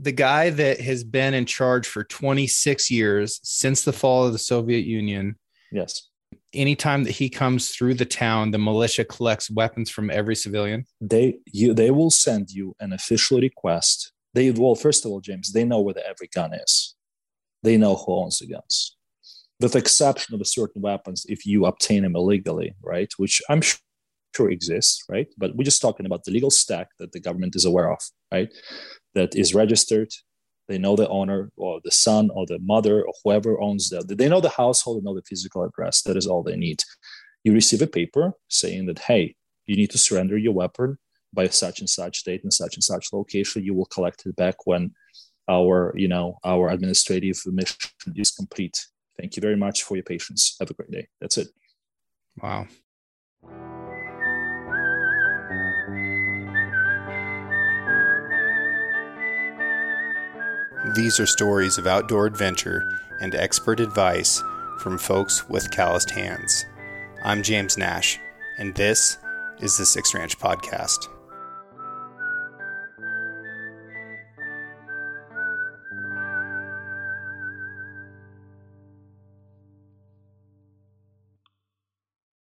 [0.00, 4.38] the guy that has been in charge for 26 years since the fall of the
[4.38, 5.36] Soviet Union.
[5.70, 6.08] Yes.
[6.54, 10.84] Anytime that he comes through the town, the militia collects weapons from every civilian.
[11.00, 14.12] They you they will send you an official request.
[14.34, 16.94] They well, first of all, James, they know where the every gun is.
[17.62, 18.96] They know who owns the guns.
[19.60, 23.12] With the exception of a certain weapons, if you obtain them illegally, right?
[23.16, 23.78] Which I'm sure
[24.34, 25.28] sure exists, right?
[25.36, 28.00] But we're just talking about the legal stack that the government is aware of,
[28.32, 28.48] right?
[29.14, 30.10] That is registered.
[30.68, 34.08] They know the owner or the son or the mother or whoever owns that.
[34.08, 36.02] They know the household and know the physical address.
[36.02, 36.82] That is all they need.
[37.44, 39.34] You receive a paper saying that, hey,
[39.66, 40.98] you need to surrender your weapon
[41.32, 43.64] by such and such date and such and such location.
[43.64, 44.92] You will collect it back when
[45.48, 48.86] our, you know, our administrative mission is complete.
[49.18, 50.56] Thank you very much for your patience.
[50.60, 51.08] Have a great day.
[51.20, 51.48] That's it.
[52.40, 52.66] Wow.
[60.84, 64.42] These are stories of outdoor adventure and expert advice
[64.80, 66.66] from folks with calloused hands.
[67.24, 68.18] I'm James Nash,
[68.58, 69.16] and this
[69.60, 71.06] is the Six Ranch Podcast.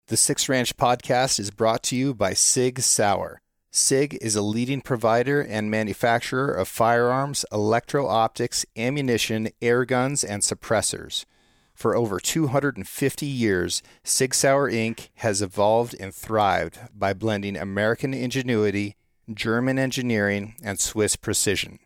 [0.08, 3.40] The Six Ranch Podcast is brought to you by Sig Sauer.
[3.72, 10.42] SIG is a leading provider and manufacturer of firearms, electro optics, ammunition, air guns, and
[10.42, 11.26] suppressors.
[11.74, 15.10] For over 250 years, Sig Sauer Inc.
[15.16, 18.96] has evolved and thrived by blending American ingenuity,
[19.32, 21.78] German engineering, and Swiss precision.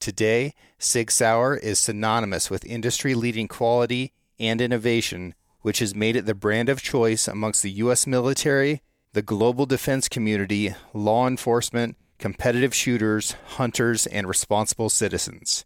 [0.00, 6.24] Today, Sig Sauer is synonymous with industry leading quality and innovation, which has made it
[6.24, 8.06] the brand of choice amongst the U.S.
[8.06, 8.80] military
[9.14, 15.64] the global defense community, law enforcement, competitive shooters, hunters, and responsible citizens.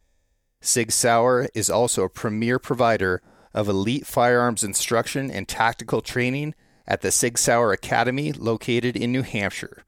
[0.61, 3.23] Sig Sauer is also a premier provider
[3.55, 6.55] of elite firearms instruction and tactical training
[6.87, 9.85] at the Sig Sauer Academy located in New Hampshire.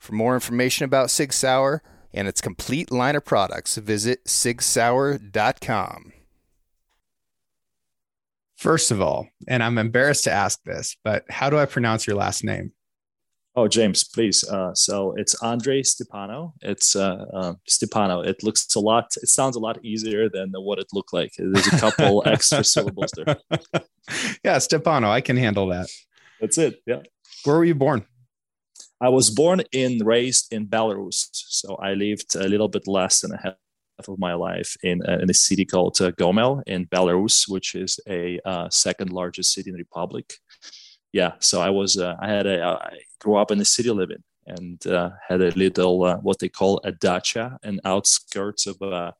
[0.00, 6.12] For more information about Sig Sauer and its complete line of products, visit sigsauer.com.
[8.56, 12.16] First of all, and I'm embarrassed to ask this, but how do I pronounce your
[12.16, 12.72] last name?
[13.56, 14.42] Oh, James, please.
[14.42, 16.54] Uh, so it's Andrei Stsiapanau.
[16.60, 18.26] It's uh, uh, Stsiapanau.
[18.26, 19.14] It looks a lot.
[19.22, 21.32] It sounds a lot easier than what it looked like.
[21.38, 23.36] There's a couple extra syllables there.
[24.42, 25.08] Yeah, Stsiapanau.
[25.08, 25.88] I can handle that.
[26.40, 26.82] That's it.
[26.84, 27.02] Yeah.
[27.44, 28.06] Where were you born?
[29.00, 31.28] I was born and raised in Belarus.
[31.32, 35.18] So I lived a little bit less than a half of my life in, uh,
[35.22, 39.70] in a city called uh, Gomel in Belarus, which is a uh, second largest city
[39.70, 40.34] in the Republic
[41.14, 44.24] yeah, so I was uh, I had a I grew up in the city living
[44.48, 49.12] and uh, had a little uh, what they call a dacha, an outskirts of uh,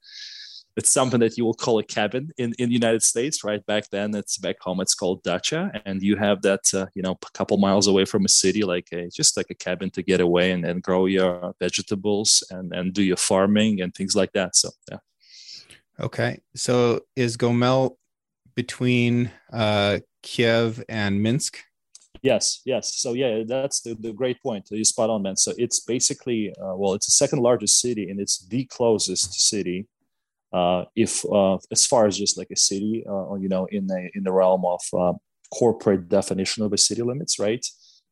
[0.76, 3.64] it's something that you will call a cabin in in the United States, right?
[3.64, 4.80] Back then, it's back home.
[4.80, 8.24] It's called dacha, and you have that uh, you know a couple miles away from
[8.24, 11.54] a city, like a just like a cabin to get away and, and grow your
[11.60, 14.56] vegetables and and do your farming and things like that.
[14.56, 14.98] So yeah.
[16.00, 17.98] Okay, so is Gomel
[18.56, 21.62] between uh, Kiev and Minsk?
[22.24, 22.96] Yes, yes.
[22.96, 24.68] So yeah, that's the, the great point.
[24.70, 25.36] You spot on, man.
[25.36, 29.88] So it's basically uh, well, it's the second largest city, and it's the closest city,
[30.52, 34.10] uh, if uh, as far as just like a city, uh, you know, in the
[34.14, 35.14] in the realm of uh,
[35.52, 37.66] corporate definition of a city limits, right?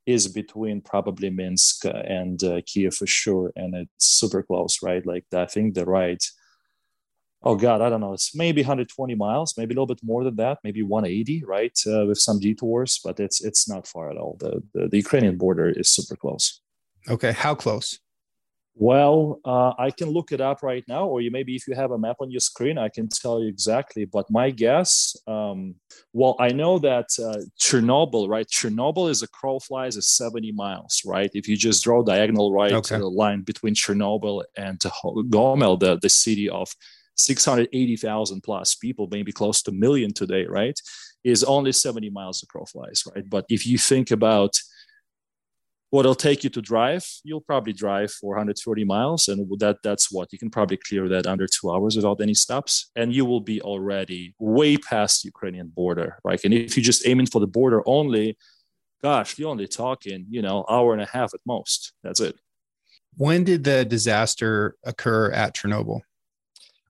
[0.07, 5.07] Is between probably Minsk and uh, Kiev for sure, and it's super close, right?
[5.07, 6.25] Like I think the right
[7.45, 8.13] oh god i don't know.
[8.13, 12.07] It's maybe 120 miles maybe a little bit more than that maybe 180 right uh,
[12.07, 14.37] with some detours but it's it's not far at all.
[14.39, 16.61] The, the, the ukrainian border is super close.
[17.09, 17.99] Okay how close?
[18.75, 21.91] Well uh, i can look it up right now or you maybe if you have
[21.91, 25.75] a map on your screen i can tell you exactly but my guess um,
[26.15, 31.03] well i know that uh, chernobyl right chernobyl is a crow flies is 70 miles
[31.05, 31.31] right?
[31.35, 32.97] If you just draw diagonal right okay.
[32.97, 34.79] line between chernobyl and
[35.35, 36.75] gomel the, the city of
[37.17, 40.79] 680,000 plus people, maybe close to a million today, right?
[41.25, 43.29] Is only 70 miles across flies, right?
[43.29, 44.57] But if you think about
[45.91, 50.33] what it'll take you to drive, you'll probably drive 440 miles, and that that's what
[50.33, 53.61] you can probably clear that under two hours without any stops, and you will be
[53.61, 56.41] already way past Ukrainian border, right?
[56.45, 58.39] And if you're just aiming for the border only,
[59.03, 61.93] gosh, you're only talking, you know, hour and a half at most.
[62.03, 62.37] That's it.
[63.19, 66.01] When did the disaster occur at Chernobyl?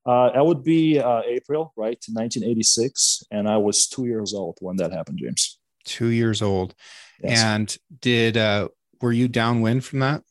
[0.04, 4.76] Uh, that would be uh, April, right, 1986, and I was two years old when
[4.76, 5.58] that happened, James.
[5.84, 6.74] Two years old,
[7.22, 7.42] yes.
[7.42, 8.68] and did uh,
[9.00, 10.22] were you downwind from that?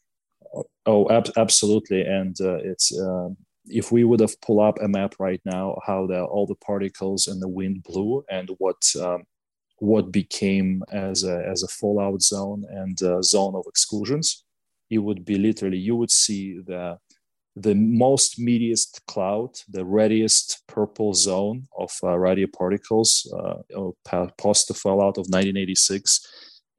[0.86, 3.30] Oh, ab- absolutely, and uh, it's uh,
[3.66, 7.28] if we would have pulled up a map right now, how the, all the particles
[7.28, 9.24] and the wind blew and what um,
[9.78, 14.44] what became as a as a fallout zone and a zone of exclusions,
[14.90, 16.98] it would be literally you would see the
[17.56, 23.92] the most meatiest cloud, the reddiest purple zone of uh, radio particles uh,
[24.38, 26.26] post the fallout of 1986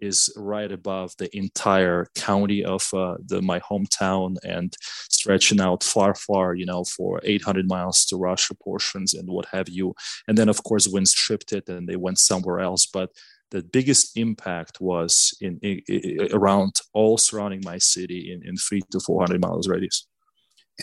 [0.01, 4.75] is right above the entire county of uh, the, my hometown and
[5.09, 9.69] stretching out far, far, you know, for 800 miles to Russia portions and what have
[9.69, 9.95] you.
[10.27, 12.85] And then, of course, winds shifted and they went somewhere else.
[12.85, 13.11] But
[13.53, 18.83] the biggest impact was in, in, in around all surrounding my city in, in three
[18.91, 20.09] to 400 miles radius.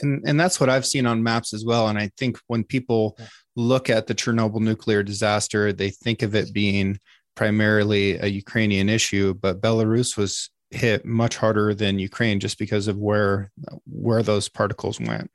[0.02, 1.88] And, and that's what I've seen on maps as well.
[1.88, 3.18] And I think when people
[3.56, 7.00] look at the Chernobyl nuclear disaster, they think of it being
[7.36, 12.98] primarily a Ukrainian issue, but Belarus was hit much harder than Ukraine just because of
[12.98, 13.50] where
[13.86, 15.32] where those particles went.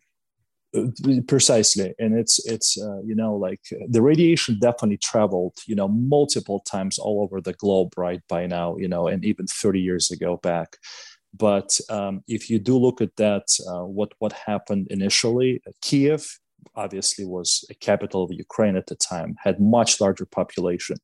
[1.29, 6.61] Precisely, and it's it's uh, you know like the radiation definitely traveled you know multiple
[6.61, 10.39] times all over the globe right by now you know and even 30 years ago
[10.43, 10.77] back.
[11.37, 16.39] But um, if you do look at that, uh, what what happened initially, Kiev
[16.77, 20.97] obviously was a capital of Ukraine at the time, had much larger population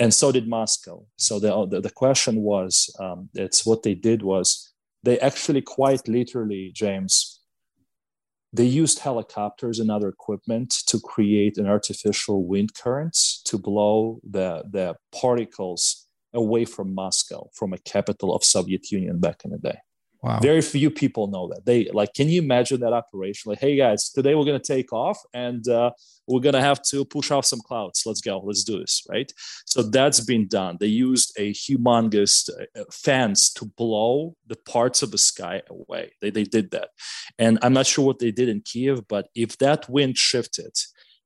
[0.00, 1.04] and so did Moscow.
[1.16, 4.72] So the the, the question was, um, it's what they did was
[5.04, 7.40] they actually quite literally, James,
[8.52, 14.64] they used helicopters and other equipment to create an artificial wind current to blow the
[14.70, 19.78] the particles away from Moscow, from a capital of Soviet Union back in the day.
[20.22, 20.38] Wow.
[20.40, 21.64] Very few people know that.
[21.64, 23.48] They like, can you imagine that operation?
[23.48, 25.92] Like, hey guys, today we're going to take off and uh,
[26.26, 28.02] we're going to have to push off some clouds.
[28.04, 28.38] Let's go.
[28.40, 29.02] Let's do this.
[29.08, 29.32] Right.
[29.64, 30.76] So that's been done.
[30.78, 36.12] They used a humongous uh, fans to blow the parts of the sky away.
[36.20, 36.90] They, they did that.
[37.38, 40.72] And I'm not sure what they did in Kiev, but if that wind shifted,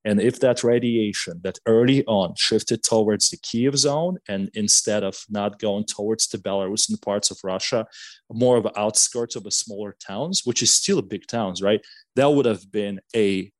[0.04, 5.16] and if that radiation that early on shifted towards the Kiev zone and instead of
[5.30, 7.86] not going towards the Belarusian parts of Russia,
[8.30, 11.80] more of outskirts of the smaller towns, which is still big towns, right?
[12.16, 13.50] That would have been a,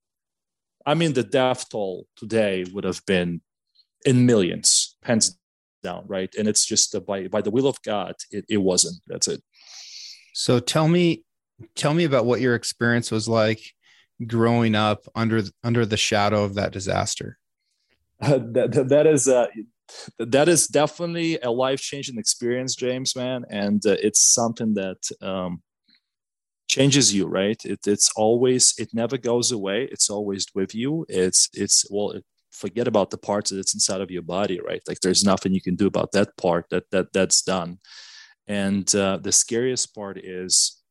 [0.85, 3.41] I mean, the death toll today would have been
[4.05, 5.39] in millions, hands
[5.83, 6.35] down, right?
[6.39, 8.97] And it's just by by the will of God, it, it wasn't.
[9.07, 9.43] That's it.
[10.35, 11.25] So tell me,
[11.75, 13.74] tell me about what your experience was like
[14.27, 17.39] growing up under under the shadow of that disaster?
[18.23, 19.49] Uh, that, that is uh,
[20.19, 25.63] that is definitely a life changing experience, James, man, and uh, it's something that um,
[26.69, 27.61] changes you, right?
[27.65, 29.89] It, it's always it never goes away.
[29.91, 31.05] It's always with you.
[31.09, 32.13] It's it's well.
[32.13, 32.25] It,
[32.55, 35.75] forget about the parts that's inside of your body right like there's nothing you can
[35.75, 37.79] do about that part that that that's done
[38.47, 40.84] and uh, the scariest part is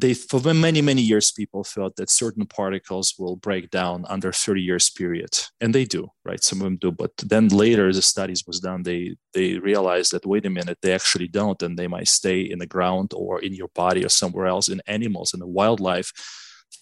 [0.00, 4.60] they for many many years people thought that certain particles will break down under 30
[4.62, 5.30] years period
[5.60, 6.42] and they do right?
[6.42, 10.26] Some of them do but then later the studies was done they they realized that
[10.26, 13.54] wait a minute they actually don't and they might stay in the ground or in
[13.54, 16.12] your body or somewhere else in animals in the wildlife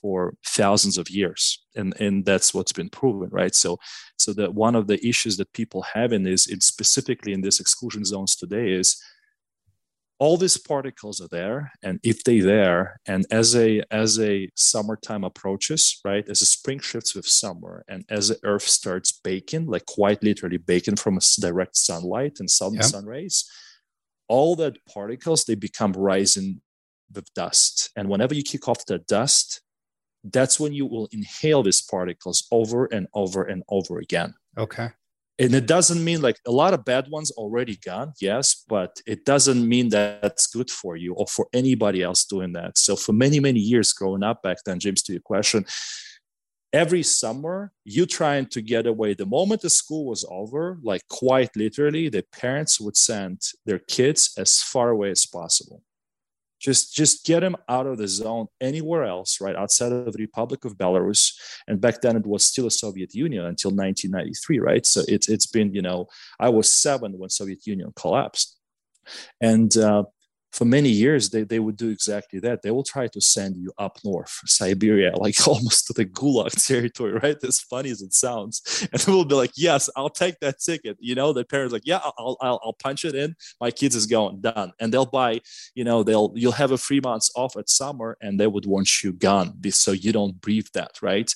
[0.00, 3.54] for thousands of years and and that's what's been proven right?
[3.54, 3.78] So
[4.18, 7.60] so that one of the issues that people have in is in specifically in these
[7.60, 9.00] exclusion zones today is
[10.18, 15.24] all these particles are there and if they there and as a as a summertime
[15.24, 19.84] approaches right as a spring shifts with summer and as the earth starts baking like
[19.86, 23.50] quite literally baking from direct sunlight and sun, sun rays
[24.28, 26.60] all that particles they become rising
[27.14, 27.90] with dust.
[27.94, 29.60] And whenever you kick off the dust
[30.24, 34.34] that's when you will inhale these particles over and over and over again.
[34.58, 34.88] Okay
[35.38, 39.24] and it doesn't mean like a lot of bad ones already gone yes but it
[39.24, 42.78] doesn't mean that that's good for you or for anybody else doing that.
[42.78, 45.64] So for many many years growing up back then james to your question
[46.72, 51.54] every summer you trying to get away the moment the school was over like quite
[51.56, 55.82] literally the parents would send their kids as far away as possible
[56.66, 60.64] just just get him out of the zone anywhere else right outside of the republic
[60.64, 61.22] of belarus.
[61.68, 64.84] And back then it was still a soviet union until 1993 right?
[64.84, 66.06] So it's it's been you know
[66.46, 68.48] i was seven when soviet union collapsed.
[69.40, 70.04] And uh,
[70.56, 72.62] for many years they, they would do exactly that.
[72.62, 77.12] They will try to send you up north siberia like almost to the gulag territory
[77.12, 77.36] right?
[77.44, 78.62] As funny as it sounds.
[78.92, 80.96] And we'll be like yes i'll take that ticket.
[81.00, 83.34] You know the parents like yeah I'll, I'll, I'll punch it in.
[83.60, 84.72] My kids is going done.
[84.80, 85.40] And they'll buy
[85.74, 89.02] you know they'll you'll have a three months off at summer and they would want
[89.02, 91.30] you gone so you don't breathe that right?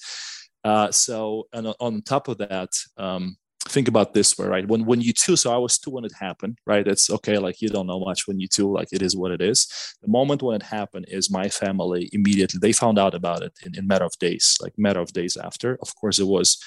[0.64, 3.36] Uh, so and on top of that um,
[3.70, 4.66] think about this way, right?
[4.66, 6.86] When when you two, so I was two when it happened, right?
[6.86, 9.40] It's okay, like you don't know much when you two, like it is what it
[9.40, 9.58] is.
[10.02, 13.76] The moment when it happened is my family immediately they found out about it in,
[13.78, 15.78] in matter of days, like matter of days after.
[15.82, 16.58] Of course, it was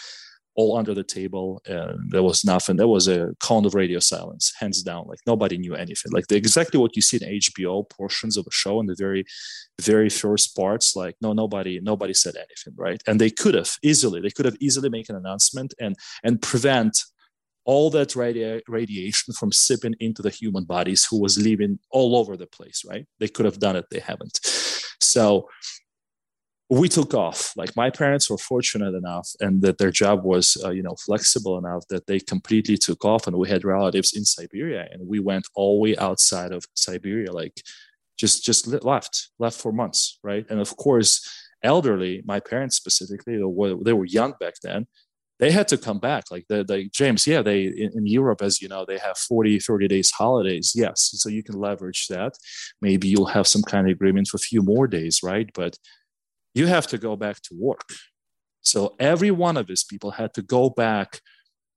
[0.56, 1.62] all under the table.
[1.66, 2.76] And there was nothing.
[2.76, 5.06] There was a cone of radio silence, hands down.
[5.08, 6.12] Like nobody knew anything.
[6.12, 9.26] Like the, exactly what you see in HBO portions of a show in the very,
[9.82, 10.96] very first parts.
[10.96, 13.02] Like no, nobody, nobody said anything, right?
[13.08, 16.98] And they could have easily, they could have easily make an announcement and and prevent
[17.66, 22.36] all that radi- radiation from sipping into the human bodies who was living all over
[22.36, 24.40] the place right they could have done it they haven't
[25.00, 25.48] so
[26.80, 27.54] we took off.
[27.56, 31.58] Like my parents were fortunate enough and that their job was uh, you know flexible
[31.58, 35.46] enough that they completely took off and we had relatives in siberia and we went
[35.56, 37.62] all the way outside of siberia like
[38.18, 40.46] just just left left for months right?
[40.50, 41.12] And of course
[41.64, 44.88] elderly my parents specifically they were, they were young back then
[45.40, 46.26] they had to come back.
[46.32, 49.60] Like the, the james yeah they in, in, europe as you know they have 40
[49.60, 50.74] 30 days holidays.
[50.76, 52.34] Yes so you can leverage that.
[52.82, 55.50] Maybe you'll have some kind of agreement for a few more days right?
[55.54, 55.78] But
[56.54, 57.90] you have to go back to work.
[58.62, 61.20] So every one of these people had to go back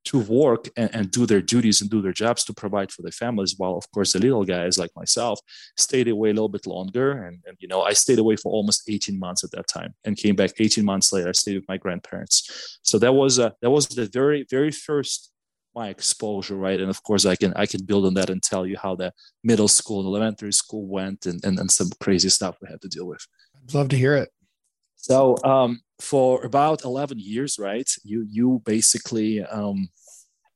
[0.07, 3.13] to work and, and, do their duties and do their jobs to provide for their
[3.13, 5.41] families while of course the little guys like myself
[5.77, 8.89] stayed away a little bit longer and, and, you know i stayed away for almost
[8.89, 11.29] 18 months at that time and came back 18 months later.
[11.29, 12.79] I stayed with my grandparents.
[12.83, 15.33] So that was uh, that was the very very first
[15.75, 16.81] my exposure right?
[16.81, 19.13] And of course i can i can build on that and tell you how the
[19.43, 22.89] middle school and elementary school went and, and, and some crazy stuff we had to
[22.89, 23.27] deal with.
[23.57, 24.31] I'd love to hear it
[25.07, 29.89] so um, for about 11 years, right, you you basically um,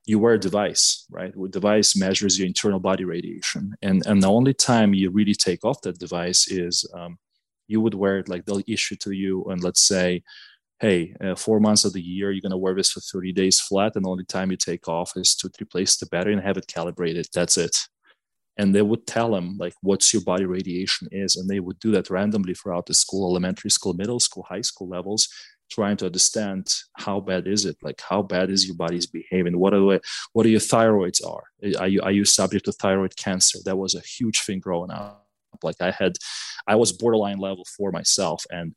[0.06, 1.32] you wear a device, right?
[1.40, 5.64] The device measures your internal body radiation, and and the only time you really take
[5.64, 7.16] off that device is um,
[7.68, 10.24] you would wear it like they'll issue to you, and let's say,
[10.80, 13.94] hey, uh, four months of the year you're gonna wear this for 30 days flat,
[13.94, 16.66] and the only time you take off is to replace the battery and have it
[16.66, 17.28] calibrated.
[17.32, 17.76] That's it
[18.60, 21.90] and they would tell them like what's your body radiation is and they would do
[21.92, 25.28] that randomly throughout the school elementary school middle school high school levels
[25.70, 27.76] trying to understand how bad is it?
[27.82, 29.58] Like how bad is your body's behaving?
[29.58, 30.00] What are the,
[30.32, 31.44] what are your thyroids are?
[31.78, 33.58] Are you are you subject to thyroid cancer?
[33.64, 35.26] That was a huge thing growing up.
[35.62, 36.12] Like i had
[36.66, 38.74] i was borderline level 4 myself and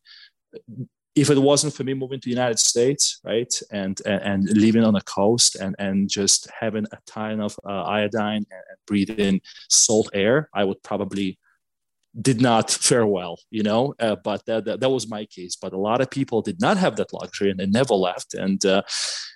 [1.15, 4.83] if it wasn't for me moving to the United States, right, and and, and living
[4.83, 9.41] on the coast and and just having a ton of uh, iodine and, and breathing
[9.69, 11.37] salt air, I would probably
[12.21, 13.93] did not fare well, you know.
[13.99, 15.55] Uh, but that, that, that was my case.
[15.55, 18.33] But a lot of people did not have that luxury and they never left.
[18.33, 18.83] And uh,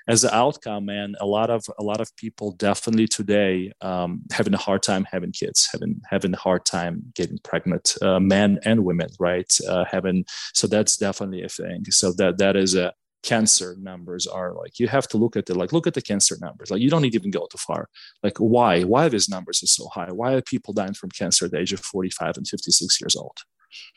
[0.07, 4.53] as an outcome, man, a lot of a lot of people definitely today um, having
[4.53, 8.85] a hard time having kids, having having a hard time getting pregnant, uh, men and
[8.85, 9.51] women, right?
[9.67, 11.83] Uh, having so that's definitely a thing.
[11.89, 12.93] So that that is a
[13.27, 16.37] cancer numbers are like you have to look at it like look at the cancer
[16.39, 16.71] numbers.
[16.71, 17.89] Like you don't need even go too far.
[18.23, 18.83] Like why?
[18.83, 20.11] Why these numbers are so high?
[20.13, 23.37] Why are people dying from cancer at the age of 45 and 56 years old?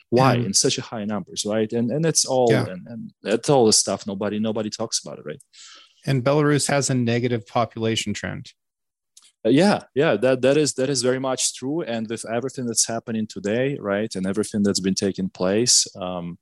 [0.09, 0.35] Why?
[0.35, 1.71] In such a high numbers right?
[1.71, 2.65] And and it's all yeah.
[2.65, 5.41] and, and that's all the stuff nobody nobody talks about it right?
[6.05, 8.51] And belarus has a negative population trend.
[9.43, 11.81] Uh, yeah yeah that that is that is very much true.
[11.83, 16.37] And with everything that's happening today right and everything that's been taking place um,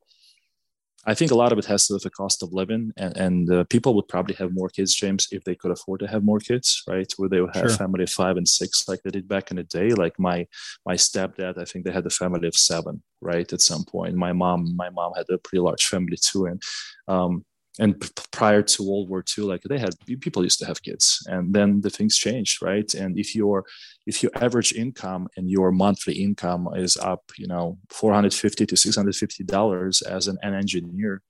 [1.10, 3.18] I think a lot of it has to do with the cost of living, and,
[3.18, 6.24] and uh, people would probably have more kids, James, if they could afford to have
[6.24, 7.12] more kids, right?
[7.18, 7.74] Where they would have sure.
[7.74, 9.90] a family of five and six, like they did back in the day.
[9.90, 10.48] Like my
[10.86, 13.52] my stepdad, I think they had a family of seven, right?
[13.52, 16.62] At some point, my mom, my mom had a pretty large family too, and
[17.08, 17.44] um,
[17.80, 21.26] and p- prior to World War II, like they had people used to have kids,
[21.28, 22.94] and then the things changed, right?
[22.94, 23.66] And if your
[24.06, 28.66] if your average income and your monthly income is up, you know, four hundred fifty
[28.66, 31.22] to six hundred fifty dollars as an, an engineer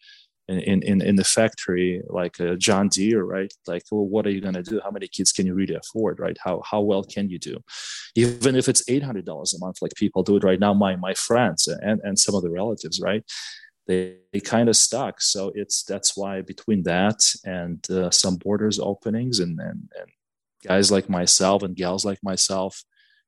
[0.49, 3.53] in, in in the factory, like a John Deere, right?
[3.67, 4.81] Like, well, what are you going to do?
[4.83, 6.37] How many kids can you really afford, right?
[6.43, 7.57] How how well can you do?
[8.15, 10.95] Even if it's eight hundred dollars a month, like people do it right now, my
[10.95, 13.23] my friends and and some of the relatives, right?
[13.89, 15.19] They, they kind of stuck.
[15.19, 20.09] So it's that's why between that and uh, some borders openings and, and and
[20.63, 22.83] guys like myself and gals like myself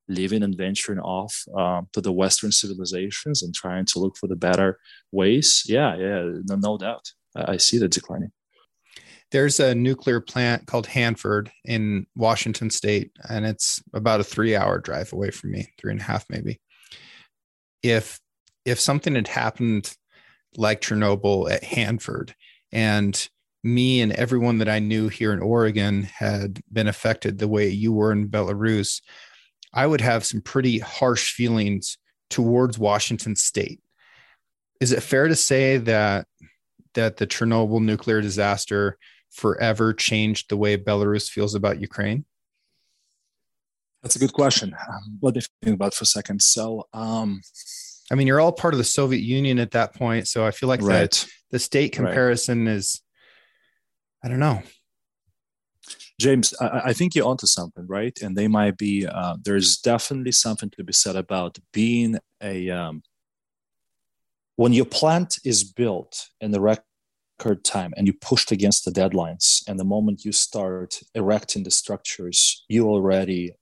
[0.06, 4.36] living and venturing off um, to the Western civilizations and trying to look for the
[4.36, 4.78] better
[5.10, 5.64] ways.
[5.66, 7.10] Yeah, yeah, no, no doubt.
[7.34, 8.30] I, I see the declining.
[9.32, 15.12] There's a nuclear plant called Hanford in Washington State, and it's about a three-hour drive
[15.12, 16.60] away from me, three and a half maybe.
[17.82, 18.20] If
[18.64, 19.92] if something had happened
[20.56, 22.34] like Chernobyl at Hanford.
[22.72, 23.28] And
[23.64, 27.92] me and everyone that I knew here in Oregon had been affected the way you
[27.92, 29.00] were in Belarus,
[29.72, 31.96] I would have some pretty harsh feelings
[32.28, 33.80] towards Washington state.
[34.80, 36.26] Is it fair to say that
[36.94, 38.98] that the Chernobyl nuclear disaster
[39.30, 42.24] forever changed the way Belarus feels about Ukraine?
[44.02, 44.74] That's a good question.
[44.88, 46.42] Um, let me think about for a second.
[46.42, 47.40] So, um,
[48.12, 50.68] I mean, you're all part of the Soviet Union at that point, so I feel
[50.68, 51.10] like right.
[51.10, 52.74] the, the state comparison right.
[52.74, 53.00] is,
[54.22, 54.62] I don't know.
[56.20, 58.16] James, I, I, think you're onto something, right?
[58.20, 59.06] And they might be.
[59.06, 62.68] Uh, there's definitely something to be said about being a.
[62.68, 63.02] Um,
[64.56, 69.62] when your plant is built in the record time and you pushed against the deadlines,
[69.66, 73.54] and the moment you start erecting the structures, you already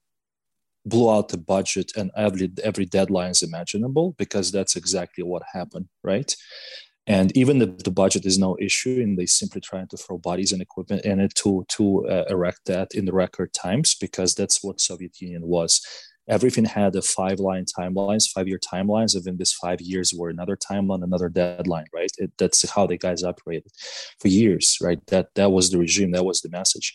[0.90, 5.88] blew out the budget and every every deadline is imaginable because that's exactly what happened
[6.02, 6.34] right?
[7.06, 10.52] And even if the budget is no issue and they simply trying to throw bodies
[10.52, 14.62] and equipment in it to to uh, erect that in the record times because that's
[14.62, 15.80] what soviet union was.
[16.28, 20.56] Everything had a five line timelines five year timelines within this five years were another
[20.56, 22.12] timeline another deadline right?
[22.18, 23.72] It, that's how the guys operated
[24.20, 25.04] for years right?
[25.06, 26.94] That that was the regime that was the message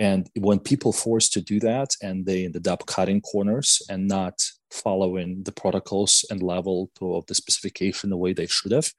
[0.00, 4.40] and when people forced to do that and they ended up cutting corners and not
[4.70, 8.90] following the protocols and level of the specification the way they should have,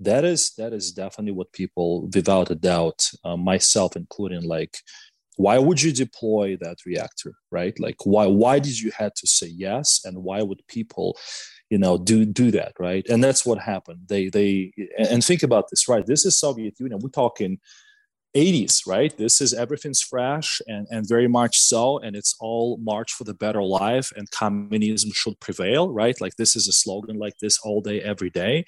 [0.00, 4.78] that is that is definitely what people, without a doubt, uh, myself including, like,
[5.36, 7.78] why would you deploy that reactor, right?
[7.78, 11.16] Like, why why did you had to say yes, and why would people,
[11.70, 13.06] you know, do do that, right?
[13.08, 14.00] And that's what happened.
[14.08, 16.04] They they and think about this, right?
[16.04, 16.98] This is Soviet Union.
[17.00, 17.60] We're talking
[18.34, 19.16] 80s, right?
[19.16, 21.98] This is everything's fresh and, and very much so.
[21.98, 26.18] And it's all march for the better life and communism should prevail, right?
[26.20, 28.64] Like this is a slogan like this all day, every day.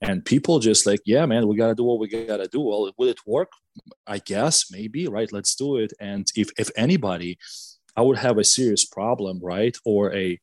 [0.00, 2.60] And people just like, yeah, man, we got to do what we got to do.
[2.60, 3.52] Well, will it work?
[4.06, 5.32] I guess, maybe, right?
[5.32, 5.92] Let's do it.
[6.00, 7.38] And if, if anybody,
[7.96, 9.76] I would have a serious problem, right?
[9.84, 10.38] Or a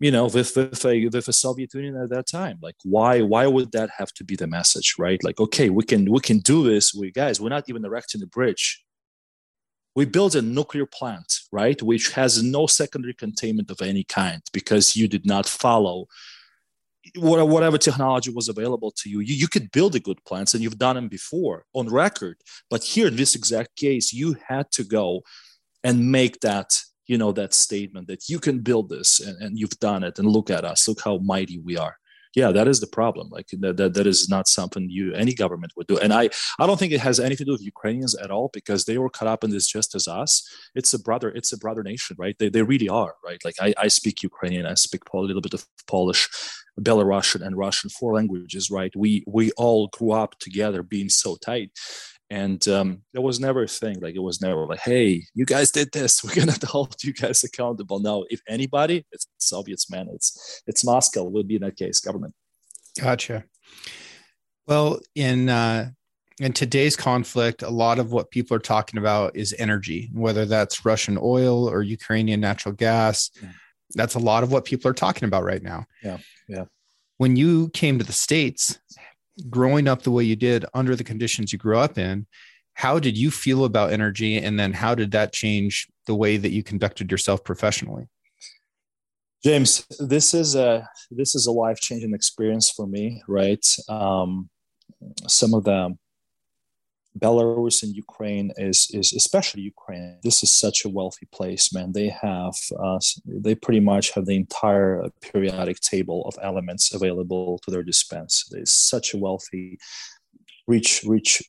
[0.00, 3.46] you know with with a with a soviet union at that time like why why
[3.46, 5.22] would that have to be the message right?
[5.22, 6.94] Like okay we can we can do this.
[6.94, 8.82] We guys we're not even erecting a bridge.
[9.94, 14.96] We built a nuclear plant right which has no secondary containment of any kind because
[14.96, 16.06] you did not follow
[17.16, 19.20] whatever technology was available to you.
[19.20, 22.36] you you could build a good plants and you've done them before on record
[22.68, 25.22] but here in this exact case you had to go
[25.82, 26.70] and make that
[27.10, 30.28] you know that statement that you can build this and, and you've done it and
[30.28, 31.96] look at us look how mighty we are.
[32.36, 33.26] Yeah that is the problem.
[33.36, 35.98] Like that, that, that is not something you any government would do.
[35.98, 36.24] And i
[36.60, 39.10] i don't think it has anything to do with ukrainians at all because they were
[39.16, 40.32] caught up in this just as us.
[40.78, 42.36] It's a brother it's a brother nation right?
[42.38, 43.42] They, they really are right?
[43.44, 46.22] Like I, I speak ukrainian i speak a little bit of polish
[46.88, 48.92] belarusian and russian four languages right?
[49.04, 51.70] We we all grew up together being so tight
[52.30, 55.70] and um, it was never a thing like it was never like hey you guys
[55.70, 57.98] did this we're gonna hold you guys accountable.
[57.98, 60.08] Now if anybody it's soviets man.
[60.14, 62.34] It's it's moscow would be in that case government.
[62.98, 63.44] Gotcha.
[64.66, 65.90] Well in uh
[66.38, 70.86] in today's conflict a lot of what people are talking about is energy whether that's
[70.86, 73.30] russian oil or ukrainian natural gas.
[73.42, 73.50] Yeah.
[73.94, 75.84] that's a lot of what people are talking about right now.
[76.02, 76.64] Yeah yeah.
[77.18, 78.78] When you came to the states
[79.48, 82.26] growing up the way you did under the conditions you grew up in,
[82.74, 84.38] how did you feel about energy?
[84.38, 88.08] And then how did that change the way that you conducted yourself professionally?
[89.42, 93.64] James, this is a this is a life changing experience for me, right?
[93.88, 94.50] Um,
[95.26, 95.96] some of the
[97.18, 100.18] Belarus and Ukraine is is especially Ukraine.
[100.22, 101.92] This is such a wealthy place, man.
[101.92, 107.70] They have uh, they pretty much have the entire periodic table of elements available to
[107.70, 108.44] their dispense.
[108.50, 109.78] There's such a wealthy,
[110.68, 111.42] rich rich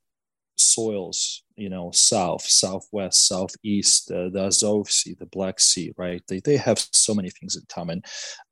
[0.62, 1.44] soils.
[1.56, 6.22] You know, south, southwest, southeast, uh, the Azov Sea, the Black Sea, right?
[6.28, 8.02] They they have so many things in common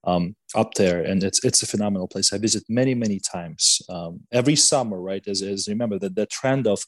[0.04, 2.32] um, up there, and it's it's a phenomenal place.
[2.34, 5.28] I visit many many times um, every summer, right?
[5.28, 6.84] As, as remember that the trend of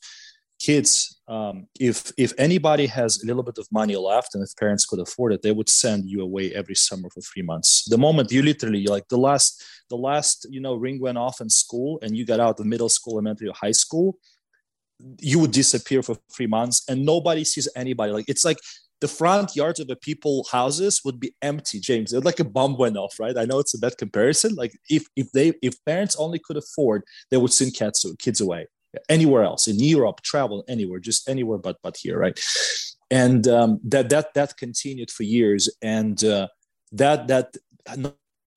[0.62, 4.86] kids, um, if if anybody has a little bit of money left, and if parents
[4.86, 7.86] could afford it, they would send you away every summer for three months.
[7.90, 11.50] The moment you literally like the last the last you know ring went off in
[11.50, 14.18] school, and you got out of middle school, elementary, or high school,
[15.20, 18.12] you would disappear for three months, and nobody sees anybody.
[18.12, 18.58] Like it's like
[19.02, 22.14] the front yards of the people houses would be empty james.
[22.14, 23.38] It's like a bomb went off right?
[23.38, 24.56] I know it's a bad comparison.
[24.56, 28.68] Like if if they if parents only could afford they would send kids kids away
[29.08, 32.40] anywhere else in europe travel anywhere just anywhere but but here right?
[33.10, 35.70] And um, that that that continued for years.
[35.82, 36.48] And uh,
[36.94, 37.58] that that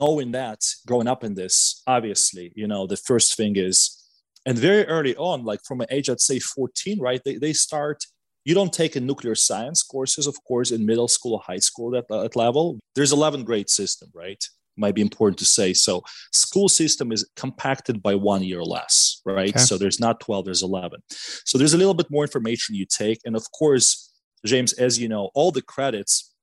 [0.00, 4.03] knowing that growing up in this obviously you know the first thing is
[4.46, 8.04] and very early on like from an age i'd say 14 right they, they start
[8.44, 11.96] you don't take a nuclear science courses, of course, in middle school or high school
[11.96, 12.78] at that level.
[12.94, 14.44] There's 11 grade system, right?
[14.76, 15.72] might be important to say.
[15.72, 16.02] So
[16.32, 19.50] school system is compacted by one year less, right?
[19.50, 19.58] Okay.
[19.58, 21.00] So there's not 12, there's 11.
[21.44, 23.20] So there's a little bit more information you take.
[23.24, 24.12] And of course,
[24.44, 26.34] James, as you know, all the credits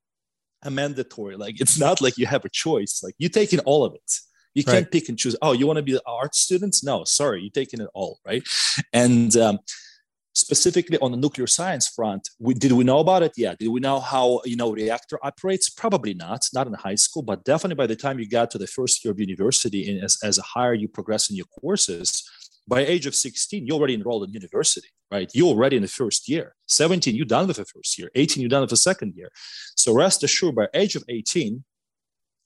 [0.64, 1.36] are mandatory.
[1.36, 3.02] Like it's not like you have a choice.
[3.04, 4.12] Like you take in all of it.
[4.54, 4.92] You can't right.
[4.92, 5.36] pick and choose.
[5.42, 6.84] Oh, you want to be the art students?
[6.84, 8.44] No, sorry, you're taking it all, right?
[8.92, 9.60] And um,
[10.34, 13.80] specifically on the nuclear science front we, did we know about it yeah did we
[13.80, 17.88] know how you know reactor operates probably not not in high school but definitely by
[17.88, 20.74] the time you got to the first year of university and as, as a higher
[20.74, 22.24] you progress in your courses
[22.68, 26.30] by age of 16 you're already enrolled in university right you're already in the first
[26.30, 29.30] year 17 you're done with the first year 18 you're done with the second year
[29.76, 31.64] so rest assured by age of 18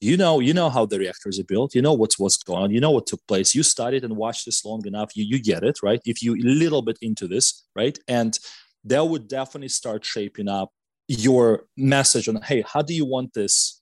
[0.02, 1.76] you know you know how the reactors are built.
[1.76, 2.72] You know what's what's going on.
[2.72, 3.56] You know what took place.
[3.56, 5.16] You studied and watched this long enough.
[5.16, 6.02] You you get it right?
[6.06, 7.98] If you a little bit into this right?
[8.08, 8.38] And
[8.86, 10.70] that would definitely start shaping up
[11.08, 13.82] your message on hey how do you want this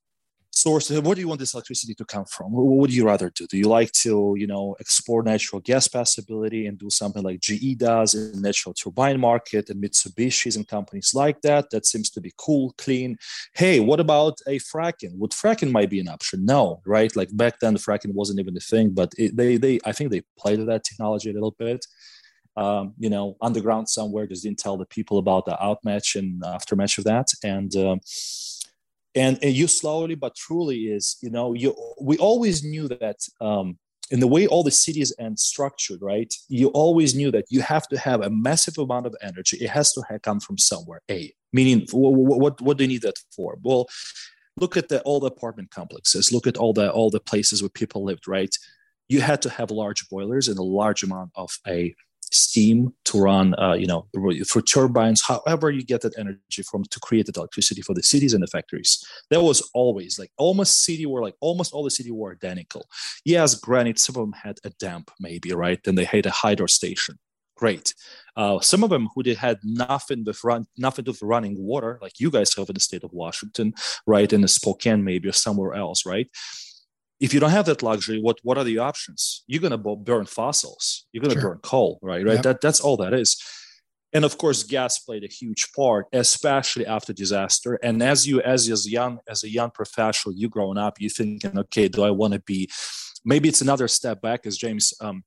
[0.53, 2.51] source where do you want this electricity to come from?
[2.51, 3.47] What would you rather do?
[3.47, 7.75] Do you like to you know explore natural gas possibility and do something like ge
[7.77, 11.69] does in the natural turbine market and mitsubishi's and companies like that?
[11.71, 13.17] That seems to be cool clean.
[13.55, 15.17] Hey what about a fracking?
[15.17, 16.45] Would fracking might be an option?
[16.45, 17.13] No right?
[17.15, 20.11] Like back then the fracking wasn't even a thing but it, they they i think
[20.11, 21.85] they played with that technology a little bit.
[22.55, 26.99] Um, you know underground somewhere just didn't tell the people about the outmatch and aftermatch
[26.99, 27.29] of that.
[27.43, 27.99] And um,
[29.15, 33.77] and, and you slowly but truly is you know you we always knew that um,
[34.11, 37.87] in the way all the cities and structured right you always knew that you have
[37.87, 39.57] to have a massive amount of energy.
[39.57, 41.33] It has to come from somewhere a.
[41.51, 43.57] Meaning what, what, what do you need that for?
[43.61, 43.87] Well
[44.57, 46.31] look at the, all the apartment complexes.
[46.31, 48.55] Look at all the all the places where people lived right?
[49.09, 51.93] You had to have large boilers and a large amount of a
[52.33, 54.07] steam to run, uh, you know,
[54.47, 58.33] for turbines, however you get that energy from to create that electricity for the cities
[58.33, 59.03] and the factories.
[59.29, 62.87] That was always like almost city were like almost all the city were identical.
[63.25, 65.79] Yes, granted, some of them had a damp maybe, right?
[65.83, 67.17] Then they had a hydro station.
[67.55, 67.93] Great.
[68.35, 72.19] Uh, some of them who they had nothing with run, nothing with running water, like
[72.19, 73.73] you guys have in the state of Washington,
[74.07, 74.33] right?
[74.33, 76.27] In the Spokane maybe or somewhere else, right?
[77.19, 79.43] If you don't have that luxury, what what are the options?
[79.47, 81.05] You're gonna burn fossils.
[81.11, 81.51] You're gonna sure.
[81.51, 82.25] burn coal, right?
[82.25, 82.35] Right.
[82.35, 82.43] Yep.
[82.43, 83.41] That that's all that is.
[84.13, 87.79] And of course, gas played a huge part, especially after disaster.
[87.81, 91.57] And as you as as young as a young professional, you growing up, you thinking,
[91.57, 92.69] okay, do I want to be?
[93.25, 94.93] Maybe it's another step back, as James.
[95.01, 95.23] Um,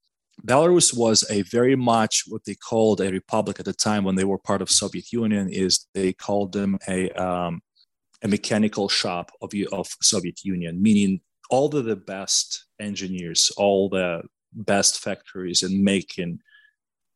[0.47, 4.25] Belarus was a very much what they called a republic at the time when they
[4.25, 5.49] were part of Soviet Union.
[5.49, 7.63] Is they called them a um,
[8.23, 14.23] a mechanical shop of, of Soviet Union, meaning all the, the best engineers, all the
[14.53, 16.41] best factories in making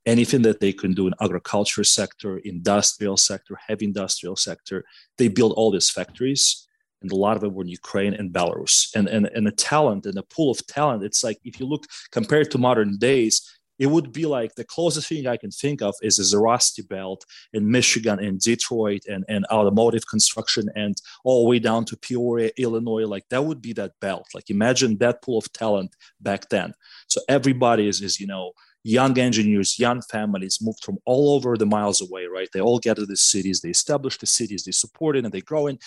[0.06, 4.84] anything that they can do in agriculture sector, industrial sector, heavy industrial sector.
[5.18, 6.66] They build all these factories,
[7.02, 8.88] and a lot of them were in Ukraine and Belarus.
[8.94, 11.84] And and and the talent and the pool of talent, it's like if you look
[12.10, 13.42] compared to modern days,
[13.80, 16.82] it would be like the closest thing I can think of is, is the Rusty
[16.82, 21.96] Belt in Michigan and Detroit and, and automotive construction and all the way down to
[21.96, 23.06] Peoria, Illinois.
[23.06, 24.28] Like that would be that belt.
[24.34, 26.74] Like imagine that pool of talent back then.
[27.08, 28.52] So everybody is, is you know,
[28.84, 32.48] young engineers, young families moved from all over the miles away, right?
[32.52, 35.66] They all to the cities, they establish the cities, they support it and they grow
[35.66, 35.78] in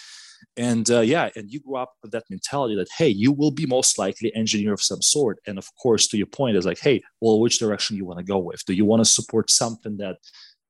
[0.58, 3.65] and uh, yeah and you grew up with that mentality that hey you will be
[3.65, 5.39] most likely engineer of some sort.
[5.47, 8.25] And of course to your point is like hey well which direction you want to
[8.25, 8.63] go with?
[8.65, 10.17] Do you want to support something that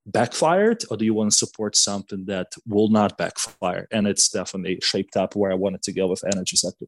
[0.05, 3.87] backfired or do you want to support something that will not backfire?
[3.91, 6.85] And it's definitely shaped up where i wanted to go with energy sector.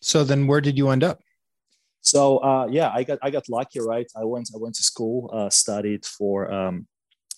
[0.00, 1.20] So then where did you end up?
[2.00, 4.10] So uh, yeah i got i got lucky right?
[4.16, 6.86] I went i went to school uh, studied for um,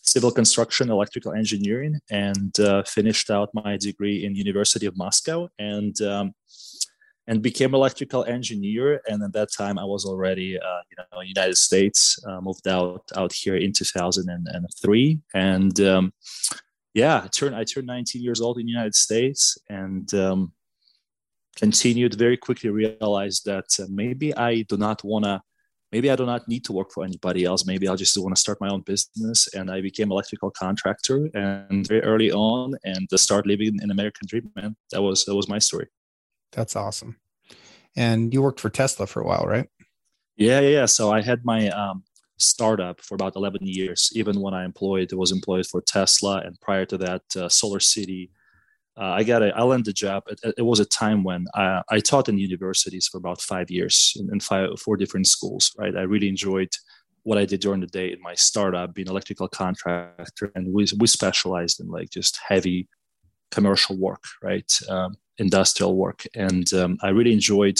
[0.07, 6.01] civil construction, electrical engineering, and uh, finished out my degree in University of Moscow and
[6.01, 6.33] um,
[7.29, 9.01] and became electrical engineer.
[9.09, 12.19] And at that time, I was already uh, you know United States.
[12.27, 16.13] Uh, moved out out here in 2003, and um,
[16.95, 20.13] yeah, I turned I turned 19 years old in the United States and.
[20.15, 20.53] Um,
[21.59, 25.41] continued very quickly realized that uh, maybe i do not want to
[25.97, 27.65] maybe I do not need to work for anybody else.
[27.65, 29.49] Maybe I'll just want to start my own business.
[29.55, 34.51] And I became electrical contractor and very early on and start living an American dream,
[34.55, 34.77] man.
[34.91, 35.87] That was that was my story.
[36.53, 37.17] That's awesome.
[37.97, 39.69] And you worked for Tesla for a while, right?
[40.37, 40.69] Yeah, yeah.
[40.81, 40.87] yeah.
[40.87, 42.05] So I had my um,
[42.37, 44.11] startup for about 11 years.
[44.15, 46.43] Even when I employed, was employed for Tesla.
[46.45, 48.31] And prior to that, uh, Solar City
[48.99, 50.25] uh, I got a, I landed a job.
[50.29, 54.15] It, it, was a time when I, I, taught in universities for about five years
[54.19, 55.95] in, in five, four different schools, right?
[55.95, 56.71] I really enjoyed
[57.25, 60.51] what I did during the day in my startup, being electrical contractor.
[60.55, 62.89] And we, we specialized in like just heavy
[63.51, 64.73] commercial work, right?
[64.89, 67.79] Um, industrial work, and um, I really enjoyed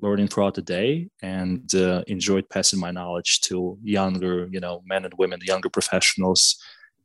[0.00, 5.04] learning throughout the day and uh, enjoyed passing my knowledge to younger, you know, men
[5.04, 6.56] and women, younger professionals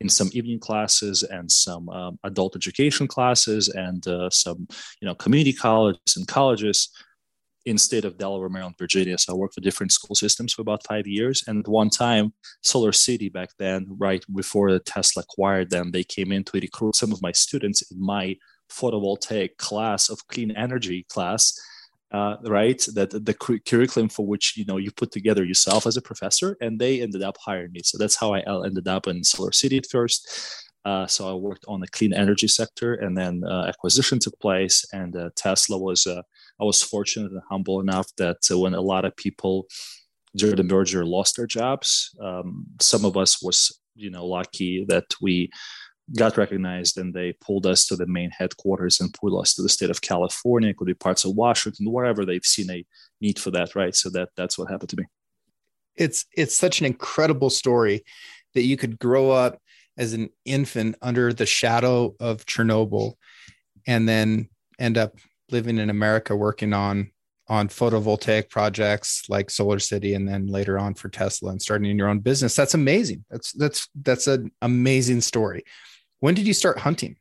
[0.02, 4.68] in some evening classes and some um, adult education classes and uh, some,
[5.02, 6.90] you know, community colleges and colleges
[7.66, 9.18] in state of Delaware, Maryland, Virginia.
[9.18, 11.44] So I worked for different school systems for about five years.
[11.48, 16.32] And at one time, Solar City back then, right before Tesla acquired them, they came
[16.32, 18.38] in to recruit some of my students in my
[18.72, 21.54] photovoltaic class of clean energy class
[22.12, 22.84] uh, right?
[22.94, 26.80] That the curriculum for which you know you put together yourself as a professor, and
[26.80, 27.82] they ended up hiring me.
[27.84, 30.30] So that's how I ended up in Solar City at first.
[30.86, 34.86] Uh, so I worked on the clean energy sector, and then uh, acquisition took place,
[34.94, 36.08] and uh, Tesla was.
[36.08, 36.22] Uh,
[36.62, 39.68] I was fortunate and humble enough that uh, when a lot of people
[40.36, 45.06] during the merger lost their jobs, um, some of us was you know lucky that
[45.22, 45.50] we
[46.18, 49.70] got recognized and they pulled us to the main headquarters and pulled us to the
[49.70, 50.74] state of California.
[50.74, 52.86] Could be parts of Washington, wherever they've seen a
[53.22, 53.96] need for that, right?
[53.96, 55.06] So that that's what happened to me.
[55.96, 58.04] It's it's such an incredible story
[58.54, 59.60] that you could grow up
[59.98, 63.14] as an infant under the shadow of Chernobyl
[63.86, 65.16] and then end up
[65.52, 67.12] living in America working on
[67.50, 72.08] on photovoltaic projects like Solar City and then later on for Tesla and starting your
[72.08, 72.56] own business.
[72.56, 73.26] That's amazing.
[73.30, 75.64] That's that's that's an amazing story.
[76.20, 77.18] When did you start hunting?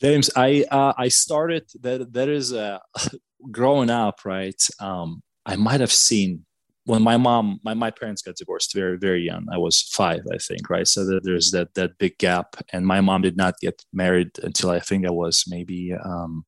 [0.00, 2.78] James, I uh, I started that that is uh,
[3.50, 4.60] growing up, right?
[4.80, 6.44] Um, I might have seen
[6.84, 9.46] when my mom, my, my parents got divorced very very young.
[9.52, 10.86] I was five, I think, right?
[10.86, 14.80] So there's that that big gap, and my mom did not get married until I
[14.80, 16.44] think I was maybe um,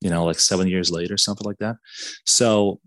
[0.00, 1.76] you know like seven years later, something like that.
[2.26, 2.80] So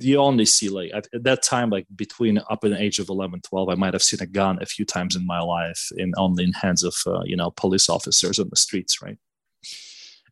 [0.00, 3.08] you only see like at, at, that time like between up in the age of
[3.08, 6.12] 11 12 i might have seen a gun a few times in my life in
[6.16, 9.18] only in hands of uh, you know police officers on the streets right?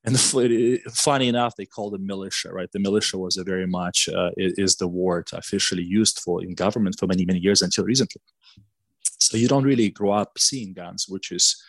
[0.04, 2.70] And the, funny enough they called it militia right?
[2.72, 6.96] The militia was a very much uh, is the word officially used for in government
[6.98, 8.22] for many many years until recently.
[9.20, 11.62] So you don't really grow up seeing guns which is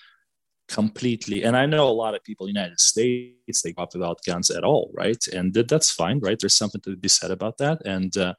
[0.70, 3.94] completely and i know a lot of people in the united states they go up
[3.94, 5.28] without guns at all right?
[5.28, 6.38] And that's fine right?
[6.40, 7.86] There's something to be said about that.
[7.86, 8.34] And uh,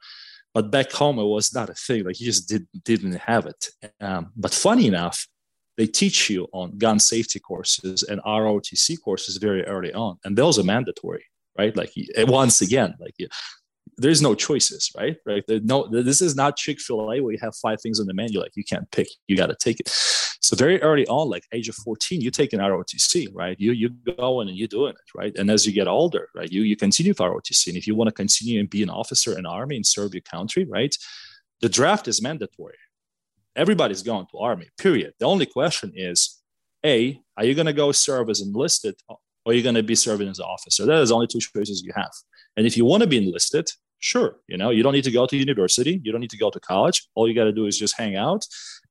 [0.53, 3.69] but back home it was not a thing like you just did, didn't have it.
[3.99, 5.27] Um, but funny enough
[5.77, 10.59] they teach you on gun safety courses and rotc courses very early on and those
[10.59, 11.25] are mandatory
[11.57, 11.75] right?
[11.75, 13.15] Like once again like
[13.97, 15.17] there's no choices, right?
[15.25, 15.43] Right.
[15.47, 18.39] no, this is not Chick Fil A where you have five things on the menu.
[18.39, 19.07] Like you can't pick.
[19.27, 19.89] You got to take it.
[19.89, 23.55] So very early on, like age of 14, you take an ROTC, right?
[23.59, 25.33] You you go in and you're doing it, right?
[25.37, 27.67] And as you get older, right, you you continue with ROTC.
[27.67, 30.21] And if you want to continue and be an officer in army and serve your
[30.21, 30.95] country, right,
[31.61, 32.75] the draft is mandatory.
[33.55, 34.69] Everybody's going to army.
[34.77, 35.13] Period.
[35.19, 36.41] The only question is,
[36.83, 38.95] a, are you going to go serve as enlisted,
[39.45, 40.85] or you're you going to be serving as an officer?
[40.85, 42.11] That is only two choices you have.
[42.57, 45.25] And if you want to be enlisted, sure, you know, you don't need to go
[45.25, 47.07] to university, you don't need to go to college.
[47.15, 48.45] All you got to do is just hang out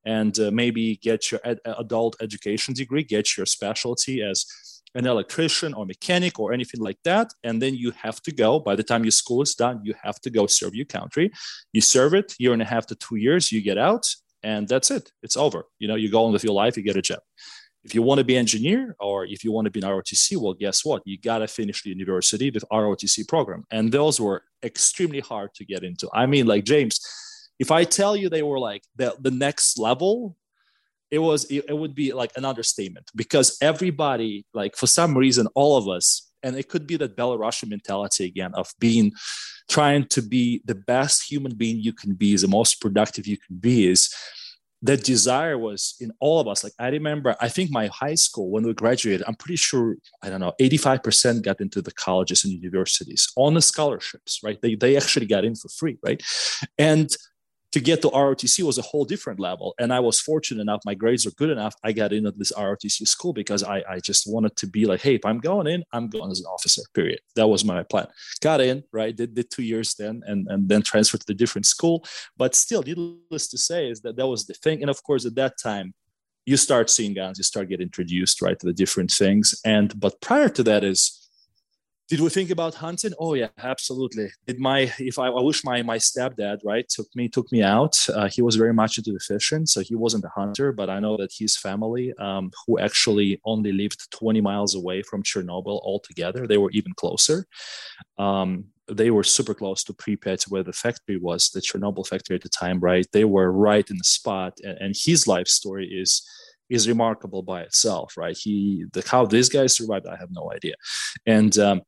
[0.04, 4.46] and uh, maybe get your ad- adult education degree, get your specialty as
[4.94, 7.32] an electrician or mechanic or anything like that.
[7.44, 10.20] And then you have to go, by the time your school is done, you have
[10.22, 11.30] to go serve your country.
[11.72, 14.06] You serve it year and a half to two years, you get out,
[14.42, 15.12] and that's it.
[15.22, 15.64] It's over.
[15.78, 17.20] You know, you go on with your life, you get a job
[17.84, 20.54] if you want to be engineer or if you want to be an ROTC, well,
[20.54, 21.02] guess what?
[21.06, 23.64] You got to finish the university with ROTC program.
[23.70, 26.08] And those were extremely hard to get into.
[26.12, 27.00] I mean, like James,
[27.58, 30.36] if I tell you they were like the, the next level,
[31.10, 35.48] it was, it, it would be like an understatement because everybody, like for some reason,
[35.54, 39.12] all of us, and it could be that Belarusian mentality again of being,
[39.68, 43.56] trying to be the best human being you can be, the most productive you can
[43.56, 44.12] be is,
[44.82, 46.64] that desire was in all of us.
[46.64, 50.30] Like I remember, I think my high school when we graduated, I'm pretty sure I
[50.30, 54.60] don't know, 85% got into the colleges and universities on the scholarships, right?
[54.60, 56.22] They they actually got in for free, right?
[56.78, 57.10] And
[57.72, 59.74] to get to ROTC was a whole different level.
[59.78, 61.74] And I was fortunate enough, my grades are good enough.
[61.84, 65.00] I got in at this ROTC school because I, I just wanted to be like,
[65.00, 67.20] hey, if I'm going in, I'm going as an officer, period.
[67.36, 68.08] That was my plan.
[68.40, 69.14] Got in, right?
[69.14, 72.04] Did, did two years then and, and then transferred to the different school.
[72.36, 74.80] But still, needless to say, is that that was the thing.
[74.80, 75.94] And of course, at that time,
[76.46, 79.54] you start seeing guns, you start getting introduced, right, to the different things.
[79.64, 81.19] And but prior to that is
[82.10, 83.12] did we think about hunting?
[83.20, 84.28] Oh yeah absolutely.
[84.46, 87.96] Did my if i, I wish my my stepdad right took me took me out
[88.14, 90.98] uh, he was very much into the fishing so he wasn't a hunter but i
[90.98, 96.46] know that his family um, who actually only lived 20 miles away from chernobyl altogether
[96.46, 97.46] they were even closer.
[98.18, 102.42] Um, they were super close to pripyat where the factory was the chernobyl factory at
[102.42, 103.06] the time right?
[103.12, 106.28] They were right in the spot and, and his life story is
[106.68, 108.36] is remarkable by itself, right?
[108.44, 110.74] He the how these guys survived, I have no idea,
[111.26, 111.82] and um,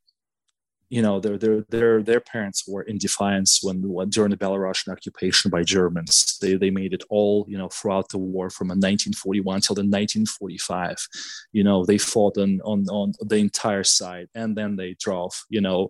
[0.93, 4.91] you know their their their their parents were in defiance when, when during the Belarusian
[4.91, 6.37] occupation by Germans.
[6.39, 11.07] They they made it all you know throughout the war from 1941 till the 1945.
[11.51, 15.61] You know they fought on on on the entire side, and then they drove you
[15.61, 15.89] know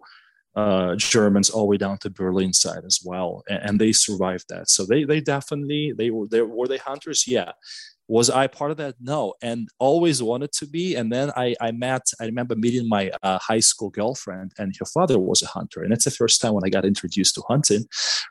[0.55, 4.45] uh, Germans all the way down to Berlin side as well, and, and, they survived
[4.49, 4.69] that.
[4.69, 7.53] So they they definitely they were they were they hunters, yeah.
[8.09, 8.95] Was I part of that?
[8.99, 10.95] No, and always wanted to be.
[10.95, 14.85] And then I I met I remember meeting my uh, high school girlfriend, and her
[14.85, 17.85] father was a hunter, and it's the first time when I got introduced to hunting,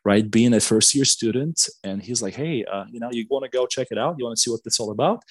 [0.05, 0.31] right?
[0.31, 3.51] Being a first year student, and he's like, hey, uh, you know, you want to
[3.51, 4.17] go check it out?
[4.19, 5.23] You want to see what it's all about?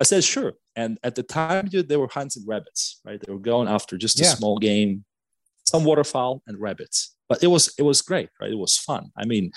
[0.00, 0.52] I said sure.
[0.76, 3.20] And at the time, they were hunting rabbits, right?
[3.20, 4.30] They were going after just a yeah.
[4.30, 5.04] small game,
[5.68, 7.14] some waterfowl and rabbits.
[7.28, 8.50] But it was it was great, right?
[8.50, 9.10] It was fun.
[9.16, 9.52] I mean,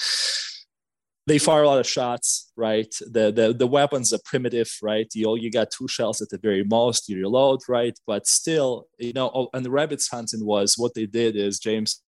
[1.28, 2.94] they fire a lot of shots, right?
[3.00, 5.08] The the, the weapons are primitive, right?
[5.14, 7.98] You you got two shells at the very most, you reload, right?
[8.06, 12.02] But still, you know, oh, and the rabbits hunting was what they did is James,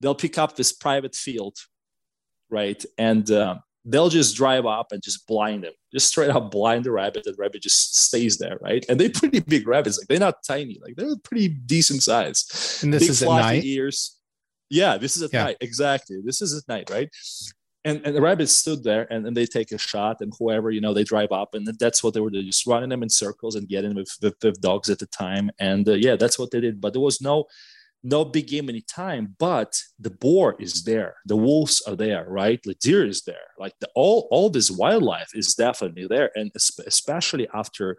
[0.00, 1.56] they'll pick up this private field,
[2.50, 2.84] right?
[2.98, 6.92] And um, they'll just drive up and just blind them, just straight up blind the
[6.92, 7.24] rabbit.
[7.24, 8.84] The rabbit just stays there, right?
[8.88, 12.80] And they're pretty big rabbits, like they're not tiny, like they're pretty decent size.
[12.82, 13.64] And this big, is at night.
[13.64, 14.18] Ears.
[14.68, 15.44] Yeah, this is at yeah.
[15.44, 15.56] night.
[15.60, 16.20] Exactly.
[16.24, 17.08] This is at night, right?
[17.84, 20.82] And, and the rabbits stood there and, and they take a shot and whoever you
[20.82, 23.66] know they drive up and that's what they were just running them in circles and
[23.70, 26.78] getting with, with, with dogs at the time and uh, yeah that's what they did
[26.78, 27.46] but there was no
[28.02, 32.60] no big game anytime, but the boar is there, the wolves are there, right?
[32.62, 36.50] The deer is there, like the, all all this wildlife is definitely there, and
[36.86, 37.96] especially after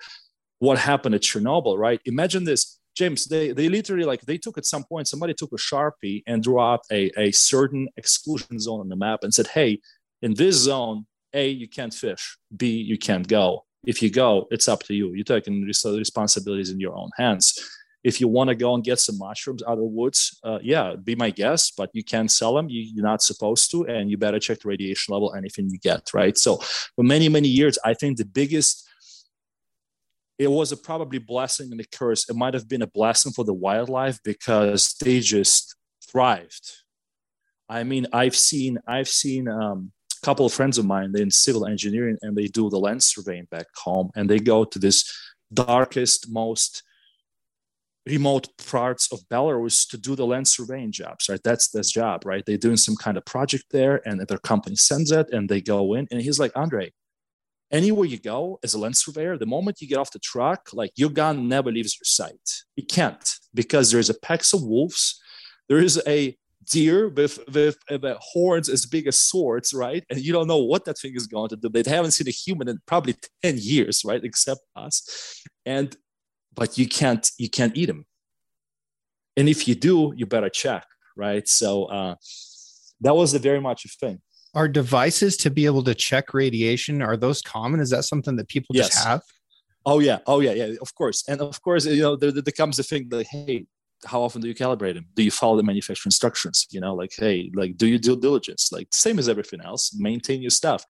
[0.59, 1.99] what happened at Chernobyl, right?
[2.05, 3.25] Imagine this, James.
[3.25, 6.59] They they literally like they took at some point somebody took a sharpie and drew
[6.59, 9.79] out a a certain exclusion zone on the map and said, hey,
[10.21, 13.65] in this zone, a you can't fish, b you can't go.
[13.85, 15.13] If you go, it's up to you.
[15.13, 17.59] You're taking responsibilities in your own hands
[18.03, 20.95] if you want to go and get some mushrooms out of the woods, uh, yeah,
[20.95, 22.67] be my guest, but you can't sell them.
[22.69, 26.09] You, are not supposed to, and you better check the radiation level, anything you get,
[26.13, 26.37] right?
[26.37, 26.57] So
[26.95, 28.87] for many, many years, I think the biggest,
[30.39, 32.27] it was a probably blessing and a curse.
[32.27, 36.71] It might have been a blessing for the wildlife because they just thrived.
[37.69, 41.31] I mean, I've seen, I've seen um, a couple of friends of mine, they're in
[41.31, 45.09] civil engineering and they do the land surveying back home and they go to this
[45.53, 46.83] darkest, most
[48.07, 51.41] remote parts of Belarus to do the land surveying jobs, right?
[51.43, 52.43] That's this job, right?
[52.45, 55.93] They're doing some kind of project there and their company sends it and they go
[55.93, 56.07] in.
[56.11, 56.91] And he's like, Andrei,
[57.71, 60.91] anywhere you go as a land surveyor, the moment you get off the truck, like
[60.95, 62.63] your gun never leaves your sight.
[62.75, 65.21] It can't because there's a pack of wolves.
[65.69, 66.35] There is a
[66.69, 70.03] deer with, with, with uh, horns as big as swords, right?
[70.09, 71.69] And you don't know what that thing is going to do.
[71.69, 74.23] They haven't seen a human in probably 10 years, right?
[74.23, 75.43] Except us.
[75.65, 75.95] And
[76.53, 78.05] but you can't you can't eat them
[79.37, 80.85] and if you do you better check
[81.15, 81.47] right?
[81.47, 82.15] So uh,
[83.01, 84.21] that was a very much a thing.
[84.53, 87.79] Are devices to be able to check radiation are those common?
[87.79, 88.89] Is that something that people yes.
[88.89, 89.21] just have?
[89.85, 90.19] Oh yeah.
[90.27, 91.23] Oh yeah yeah of course.
[91.27, 93.65] And of course you know there, there comes the thing like hey
[94.05, 96.67] how often do you calibrate them do you follow the manufacturer instructions?
[96.69, 98.71] You know like hey like do you due diligence?
[98.71, 100.85] Like same as everything else maintain your stuff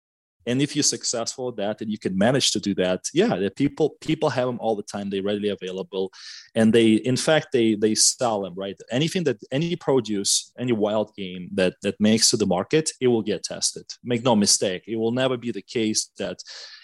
[0.45, 3.01] and if you're successful at that and you can manage to do that.
[3.13, 5.09] Yeah the people people have them all the time.
[5.09, 6.11] They're readily available.
[6.55, 8.75] And they in fact they they sell them right?
[8.91, 13.21] Anything that any produce any wild game that that makes to the market it will
[13.21, 13.85] get tested.
[14.03, 14.83] Make no mistake.
[14.87, 16.39] It will never be the case that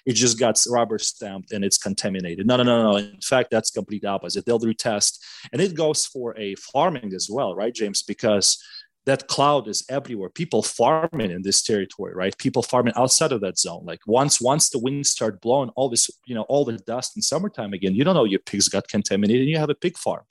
[0.05, 2.47] it just got rubber stamped and it's contaminated.
[2.47, 2.95] No no no no.
[2.97, 4.45] In fact that's complete opposite.
[4.45, 5.19] They'll retest
[5.51, 8.03] and it goes for a farming as well right james?
[8.03, 8.61] Because
[9.07, 10.29] that cloud is everywhere.
[10.29, 12.37] People farming in this territory, right?
[12.37, 13.83] People farming outside of that zone.
[13.85, 17.21] Like once once the winds start blowing, all this, you know, all the dust in
[17.21, 20.23] summertime again, you don't know your pigs got contaminated and you have a pig farm.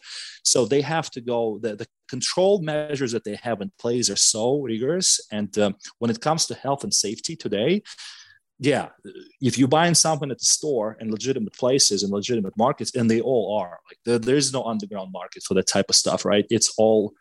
[0.45, 4.17] So they have to go, the, the control measures that they have in place are
[4.17, 5.21] so rigorous.
[5.33, 7.83] And um, when it comes to health and safety today,
[8.59, 8.89] yeah,
[9.41, 13.23] if you're buying something at the store in legitimate places and legitimate markets, and they
[13.23, 16.47] all are, like there, there's no underground market for that type of stuff, right?
[16.51, 17.15] It's all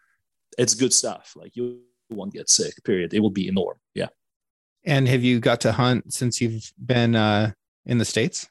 [0.57, 1.33] it's good stuff.
[1.35, 2.73] Like you won't get sick.
[2.83, 3.13] Period.
[3.13, 3.77] It will be a norm.
[3.93, 4.07] Yeah.
[4.85, 7.51] And have you got to hunt since you've been uh,
[7.85, 8.47] in the states?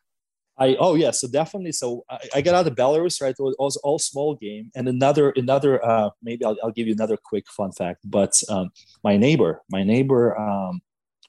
[0.57, 1.73] I oh yeah, so definitely.
[1.73, 3.35] So I, I got out of Belarus, right?
[3.37, 7.17] It was all small game, and another another uh, maybe I'll, I'll give you another
[7.17, 8.03] quick fun fact.
[8.05, 8.71] But um,
[9.03, 10.81] my neighbor, my neighbor, um,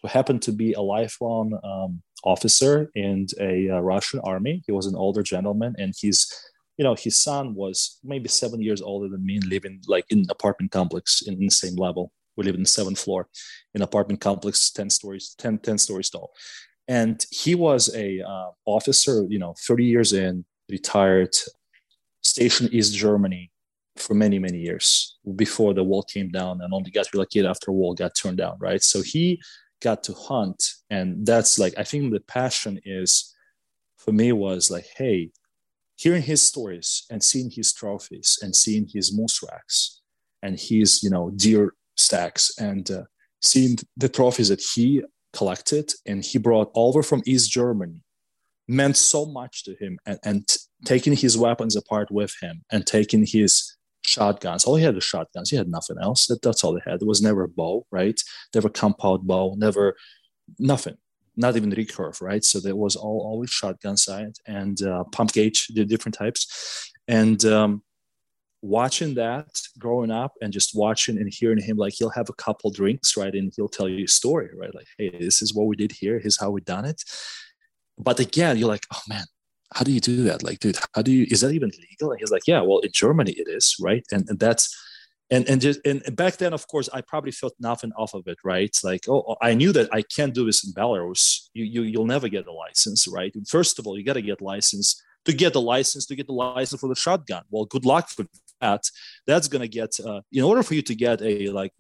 [0.01, 4.61] who happened to be a lifelong um, officer in a uh, Russian army.
[4.67, 6.32] He was an older gentleman, and he's
[6.78, 10.71] you know his son was maybe seven years older than me living like in apartment
[10.71, 13.28] complex in, in the same level we live in the seventh floor
[13.73, 16.32] in apartment complex 10 stories 10, 10 stories tall
[16.88, 21.34] and he was a uh, officer, you know, 30 years in, retired,
[22.21, 23.51] stationed East Germany
[23.97, 27.93] for many many years before the wall came down, and only got relocated after wall
[27.93, 28.84] got turned down, right?
[28.84, 29.41] So he
[29.82, 33.34] got to hunt, and that's like I think the passion is
[33.97, 35.32] for me was like, hey,
[35.95, 40.01] hearing his stories and seeing his trophies and seeing his moose racks
[40.41, 43.03] and his you know deer stacks and uh,
[43.41, 45.01] seeing the trophies that he
[45.33, 47.99] collected and he brought over from East Germany
[48.67, 53.25] meant so much to him and, and taking his weapons apart with him and taking
[53.25, 54.65] his shotguns.
[54.65, 55.49] All he had was shotguns.
[55.49, 56.27] He had nothing else.
[56.27, 57.01] That, that's all they had.
[57.01, 58.19] It was never a bow, right?
[58.53, 59.95] Never compound bow, never
[60.59, 60.97] nothing.
[61.38, 62.43] Not even recurve, right?
[62.43, 66.91] So there was all always shotgun sight and uh, pump gauge, the different types.
[67.07, 67.83] And um,
[68.65, 72.71] watching that growing up and just watching and hearing him like he'll have a couple
[72.71, 73.33] drinks right?
[73.33, 74.73] And he'll tell you a story right?
[74.73, 76.19] Like hey this is what we did here.
[76.19, 77.03] Here's how we done it.
[77.97, 79.25] But again you're like oh man
[79.73, 80.41] how do you do that?
[80.41, 82.11] Like dude how do you is that even legal?
[82.11, 84.03] And he's like yeah well in germany it is right?
[84.11, 84.75] And, and that's
[85.32, 88.38] and and just and back then of course i probably felt nothing off of it
[88.43, 88.76] right?
[88.84, 91.49] Like oh i knew that i can't do this in belarus.
[91.53, 93.34] You, you you'll never get a license right?
[93.47, 96.34] First of all you got to get license to get the license to get the
[96.34, 97.43] license for the shotgun.
[97.49, 98.28] Well good luck with
[98.61, 98.89] that.
[99.28, 101.71] That's going to get uh, in order for you to get a like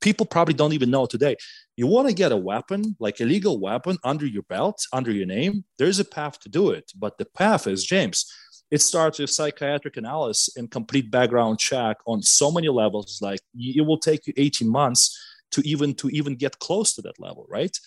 [0.00, 1.36] people probably don't even know today.
[1.76, 5.26] You want to get a weapon like a legal weapon under your belt under your
[5.26, 6.92] name there's a path to do it.
[6.96, 8.32] But the path is james
[8.72, 13.86] it starts with psychiatric analysis and complete background check on so many levels like it
[13.86, 15.16] will take you 18 months
[15.52, 17.78] to even to even get close to that level right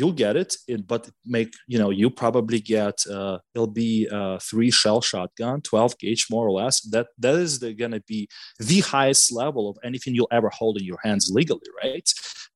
[0.00, 0.56] you'll get it,
[0.86, 5.98] but make you know you probably get uh, it'll be a three shell shotgun, 12
[5.98, 6.80] gauge more or less.
[6.80, 10.84] That that is going to be the highest level of anything you'll ever hold in
[10.84, 12.08] your hands legally, right?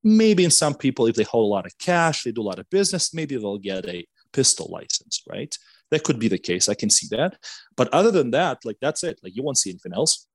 [0.03, 2.59] Maybe in some people, if they hold a lot of cash, they do a lot
[2.59, 5.55] of business, maybe they'll get a pistol license, right?
[5.91, 6.67] That could be the case.
[6.67, 7.37] I can see that.
[7.75, 9.19] But other than that, like that's it.
[9.23, 10.27] Like you won't see anything else.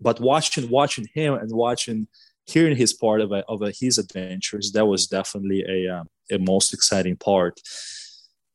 [0.00, 2.08] But watching watching him and watching
[2.46, 6.38] hearing his part of, a, of a, his adventures, that was definitely a, um, a
[6.38, 7.58] most exciting part.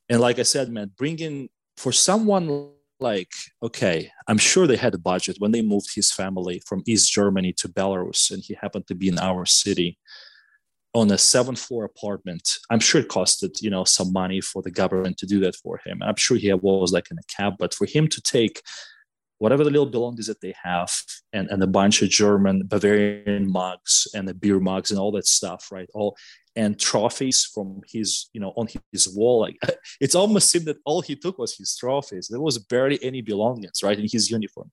[0.10, 3.32] And like I said, man, bringing for someone like,
[3.64, 7.54] okay, I'm sure they had a budget when they moved his family from East Germany
[7.54, 9.98] to Belarus, and he happened to be in our city
[10.94, 12.58] on a seventh floor apartment.
[12.70, 15.80] I'm sure it costed, you know, some money for the government to do that for
[15.86, 16.02] him.
[16.02, 18.62] I'm sure he was like in a cab, but for him to take
[19.38, 20.92] whatever the little belongings that they have
[21.32, 25.28] and, and a bunch of German Bavarian mugs and the beer mugs and all that
[25.28, 25.90] stuff, right?
[25.94, 26.18] All
[26.56, 29.40] and trophies from his, you know, on his wall.
[29.42, 29.58] Like
[30.02, 32.28] it's almost seemed that all he took was his trophies.
[32.28, 34.72] There was barely any belongings, right, in his uniform.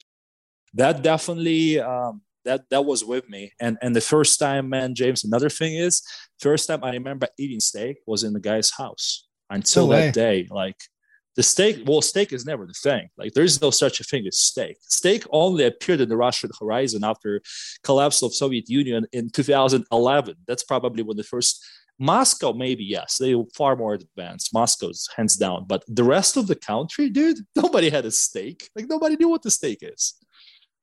[0.75, 3.53] That definitely um, that that was with me.
[3.61, 6.03] And and the first time, man, James, another thing is
[6.41, 9.27] first time I remember eating steak was in the guy's house.
[9.51, 10.49] Until no that day.
[10.51, 10.77] Like
[11.37, 13.09] the steak well steak is never the thing.
[13.17, 14.77] Like there's no such a thing as steak.
[14.81, 17.43] Steak only appeared in the russian horizon after
[17.85, 21.65] collapse of soviet union in 2011 that's probably when the first
[21.99, 24.53] moscow maybe yes they were far more advanced.
[24.53, 25.65] Moscow's hands down.
[25.67, 28.69] But the rest of the country dude nobody had a steak.
[28.75, 30.15] Like nobody knew what the steak is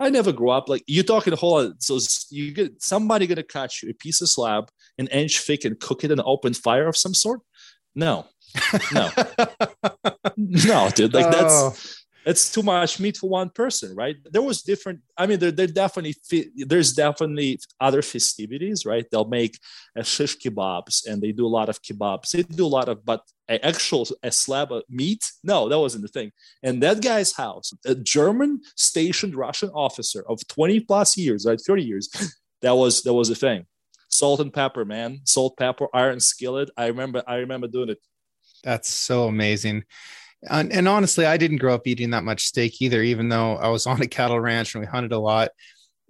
[0.03, 1.81] I never grew up like you're talking a whole lot.
[1.81, 1.99] So
[2.29, 6.03] you get somebody gonna catch you a piece of slab an inch thick and cook
[6.03, 7.41] it in an open fire of some sort.
[7.95, 8.27] No,
[8.91, 9.09] no,
[10.37, 11.13] no, dude.
[11.13, 11.75] Like that's oh.
[12.26, 14.15] It's too much meat for one person, right?
[14.32, 15.01] There was different.
[15.17, 16.15] I mean, there, there definitely
[16.65, 19.05] there's definitely other festivities, right?
[19.11, 19.59] They'll make
[19.95, 22.32] a shish kebabs and they do a lot of kebabs.
[22.32, 26.03] They do a lot of, but uh, actual a slab of meat, no, that wasn't
[26.03, 26.32] the thing.
[26.61, 31.84] And that guy's house, a German stationed Russian officer of 20 plus years, right, 30
[31.84, 32.09] years,
[32.61, 33.65] that was that was a thing
[34.09, 35.19] salt and pepper, man.
[35.26, 36.69] Salt, pepper, iron skillet.
[36.78, 37.97] I remember, I remember doing it
[38.63, 39.84] that's so amazing.
[40.49, 43.69] And, and, honestly, I didn't grow up eating that much steak either, even though I
[43.69, 45.51] was on a cattle ranch and we hunted a lot.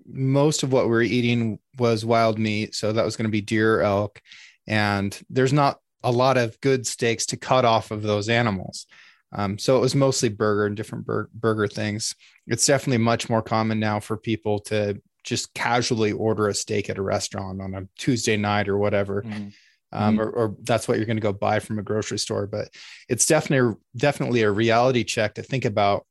[0.05, 2.75] Most of what we were eating was wild meat.
[2.75, 4.21] So that was going to be deer, elk.
[4.67, 8.86] And there's not a lot of good steaks to cut off of those animals.
[9.31, 12.15] Um, so it was mostly burger and different bur- burger things.
[12.47, 16.97] It's definitely much more common now for people to just casually order a steak at
[16.97, 19.21] a restaurant on a Tuesday night or whatever.
[19.21, 19.53] Mm
[19.93, 20.21] um, mm-hmm.
[20.21, 22.47] or, or, that's what you're going to go buy from a grocery store.
[22.47, 22.69] But
[23.07, 26.05] it's definitely definitely a reality check to think about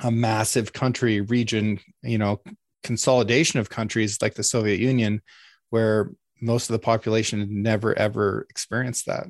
[0.00, 2.40] a massive country region, you know,
[2.82, 5.22] consolidation of countries like the Soviet Union,
[5.70, 6.10] where
[6.40, 9.26] most of the population never ever experienced that.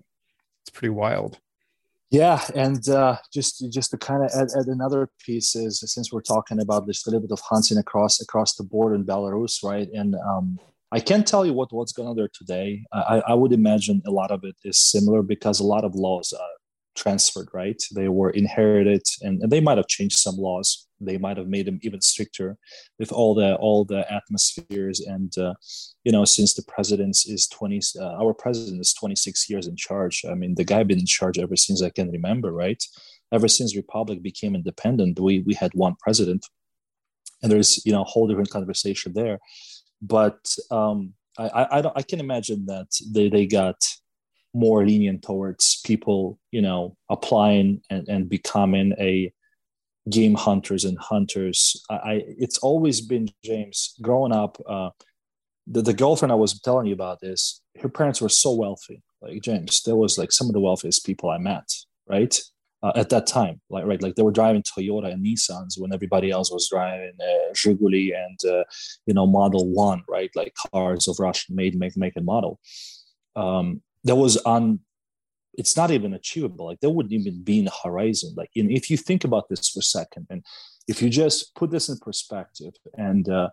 [0.62, 1.38] It's pretty wild.
[2.10, 6.22] Yeah, and uh, just just to kind of add, add, another piece is since we're
[6.22, 9.88] talking about this a little bit of hunting across across the board in Belarus, right?
[9.92, 10.58] And um,
[10.94, 12.84] I can't tell you what what's going on there today.
[12.92, 16.32] I, I would imagine a lot of it is similar because a lot of laws
[16.32, 16.54] are
[16.94, 17.82] transferred, right?
[17.92, 20.86] They were inherited, and, and they might have changed some laws.
[21.00, 22.56] They might have made them even stricter
[23.00, 25.00] with all the all the atmospheres.
[25.00, 25.54] And uh,
[26.04, 29.74] you know, since the president is twenty, uh, our president is twenty six years in
[29.74, 30.24] charge.
[30.30, 32.80] I mean, the guy been in charge ever since I can remember, right?
[33.32, 36.46] Ever since Republic became independent, we we had one president,
[37.42, 39.40] and there's you know a whole different conversation there
[40.06, 43.76] but um, I, I, I, don't, I can imagine that they, they got
[44.52, 49.32] more lenient towards people, you know, applying and, and becoming a
[50.10, 51.82] game hunters and hunters.
[51.90, 54.58] I, I it's always been James growing up.
[54.68, 54.90] Uh,
[55.66, 59.02] the, the girlfriend I was telling you about this, her parents were so wealthy.
[59.22, 61.68] Like James, there was like some of the wealthiest people I met,
[62.06, 62.38] right?
[62.84, 66.30] Uh, at that time, like right, like they were driving Toyota and Nissans when everybody
[66.30, 68.64] else was driving uh, Zhiguli and uh,
[69.06, 72.60] you know Model One, right, like cars of Russian made, make, make and model.
[73.36, 74.80] Um, that was on.
[75.54, 76.66] It's not even achievable.
[76.66, 78.34] Like that wouldn't even be in the horizon.
[78.36, 80.44] Like in, if you think about this for a second, and
[80.86, 83.48] if you just put this in perspective, and uh,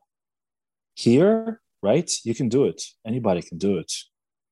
[0.93, 2.83] here, right, you can do it.
[3.07, 3.93] Anybody can do it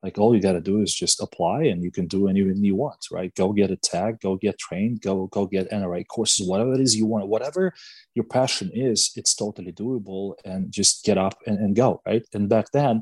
[0.03, 2.75] like all you got to do is just apply and you can do anything you
[2.75, 3.33] want right?
[3.35, 6.95] Go get a tag go get trained go go get nra courses whatever it is
[6.95, 7.73] you want whatever
[8.15, 12.25] your passion is it's totally doable and just get up and, and go right?
[12.33, 13.01] And back then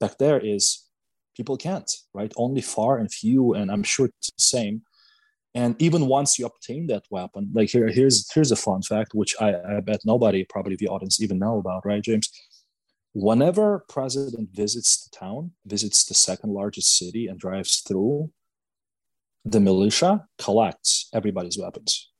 [0.00, 0.84] back there is
[1.36, 2.32] people can't right?
[2.36, 4.82] Only far and few and i'm sure it's the same.
[5.54, 9.34] And even once you obtain that weapon like here here's here's a fun fact which
[9.40, 12.30] i, I bet nobody probably the audience even know about right james
[13.16, 18.30] whenever president visits the town visits the second largest city and drives through
[19.42, 22.10] the militia collects everybody's weapons.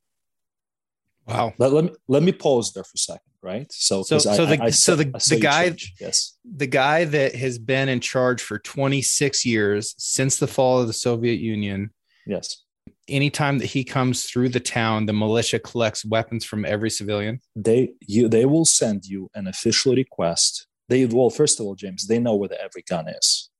[1.26, 1.52] Wow.
[1.58, 3.70] Let, let me let me pause there for a second right?
[3.70, 5.94] So so, so I, the I, I so the, the guy change.
[6.00, 6.38] yes.
[6.44, 10.94] the guy that has been in charge for 26 years since the fall of the
[10.94, 11.90] soviet union
[12.26, 12.64] yes.
[13.06, 17.40] anytime that he comes through the town the militia collects weapons from every civilian?
[17.54, 22.06] They you they will send you an official request they well, first of all, James,
[22.06, 23.50] they know where the every gun is.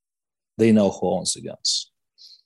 [0.59, 1.91] They know who owns the guns,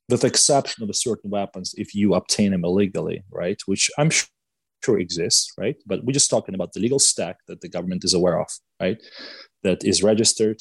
[0.08, 3.60] with the exception of a certain weapons if you obtain them illegally, right?
[3.66, 5.76] Which I'm sure exists, right?
[5.86, 8.48] But we're just talking about the legal stack that the government is aware of,
[8.80, 8.98] right?
[9.62, 10.60] That is registered.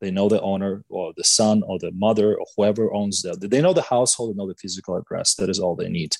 [0.00, 3.40] They know the owner or the son or the mother or whoever owns that.
[3.40, 5.34] They know the household, they know the physical address.
[5.36, 6.14] That is all they need.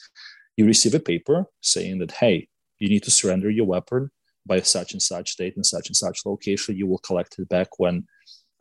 [0.57, 4.11] You receive a paper saying that, hey, you need to surrender your weapon
[4.47, 7.79] by such and such date and such and such location you will collect it back
[7.79, 8.07] when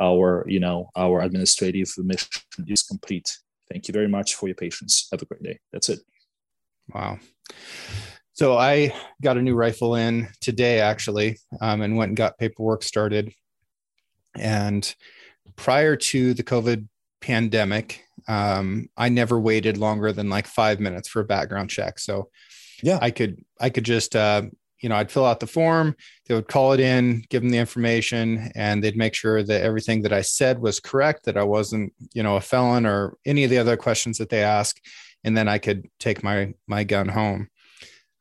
[0.02, 3.38] our you know our administrative mission is complete.
[3.72, 5.08] Thank you very much for your patience.
[5.12, 5.60] Have a great day.
[5.72, 6.00] That's it.
[6.94, 7.20] Wow.
[8.34, 12.84] So i got a new rifle in today actually um, and went and got paperwork
[12.84, 13.34] started.
[14.36, 14.94] And
[15.56, 16.88] prior to the covid
[17.22, 22.00] pandemic um, i never waited longer than like five minutes for a background check.
[22.00, 22.30] So
[22.82, 23.00] yeah.
[23.02, 24.44] I could i could just uh,
[24.84, 25.96] you know, I'd fill out the form,
[26.28, 30.02] they would call it in, give them the information, and they'd make sure that everything
[30.02, 33.50] that I said was correct, that I wasn't, you know, a felon or any of
[33.50, 34.78] the other questions that they ask,
[35.24, 37.48] and then I could take my my gun home.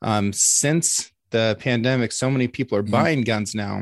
[0.01, 2.91] Um, since the pandemic, so many people are mm-hmm.
[2.91, 3.81] buying guns now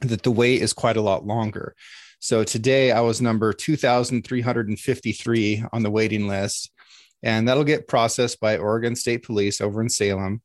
[0.00, 1.76] that the wait is quite a lot longer.
[2.18, 6.72] So today I was number 2,353 on the waiting list,
[7.22, 10.42] and that'll get processed by Oregon State Police over in Salem.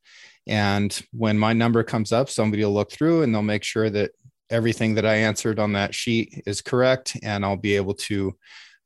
[0.47, 4.11] And when my number comes up, somebody will look through and they'll make sure that
[4.49, 7.17] everything that I answered on that sheet is correct.
[7.23, 8.35] And I'll be able to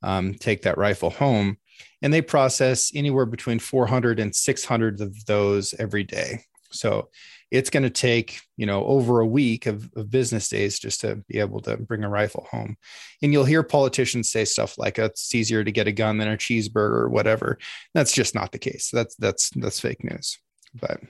[0.02, 1.58] um, take that rifle home.
[2.02, 6.44] And they process anywhere between 400 and 600 of those every day.
[6.72, 7.10] So
[7.50, 11.16] it's going to take, you know, over a week of, of, business days just to
[11.28, 12.76] be able to bring a rifle home.
[13.22, 16.36] And you'll hear politicians say stuff like it's easier to get a gun than a
[16.36, 17.58] cheeseburger or whatever.
[17.92, 18.90] That's just not the case.
[18.92, 20.38] That's that's that's fake news.
[20.80, 21.00] But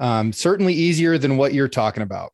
[0.00, 2.32] um, certainly easier than what you're talking about.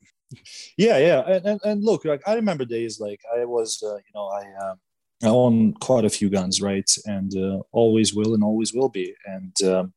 [0.79, 4.13] Yeah, yeah, and, and, and look, like I remember days like I was, uh, you
[4.15, 4.75] know, I uh,
[5.23, 9.15] I own quite a few guns, right, and uh, always will and always will be,
[9.27, 9.93] and um,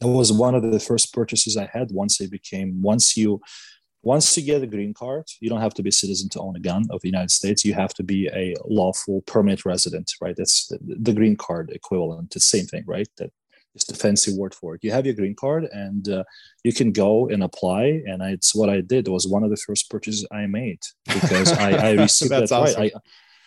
[0.00, 3.40] it was one of the first purchases I had once they became once you
[4.02, 6.56] once you get a green card, you don't have to be a citizen to own
[6.56, 7.64] a gun of the United States.
[7.64, 10.34] You have to be a lawful permanent resident, right?
[10.36, 12.30] That's the, green card equivalent.
[12.30, 13.08] The same thing, right?
[13.18, 13.30] That
[13.74, 14.84] just a fancy word for it.
[14.84, 16.24] You have your green card, and uh,
[16.64, 18.02] you can go and apply.
[18.06, 19.08] And I, it's what I did.
[19.08, 22.80] It was one of the first purchases I made because I, I received that awesome.
[22.80, 22.92] right.
[22.94, 23.00] I,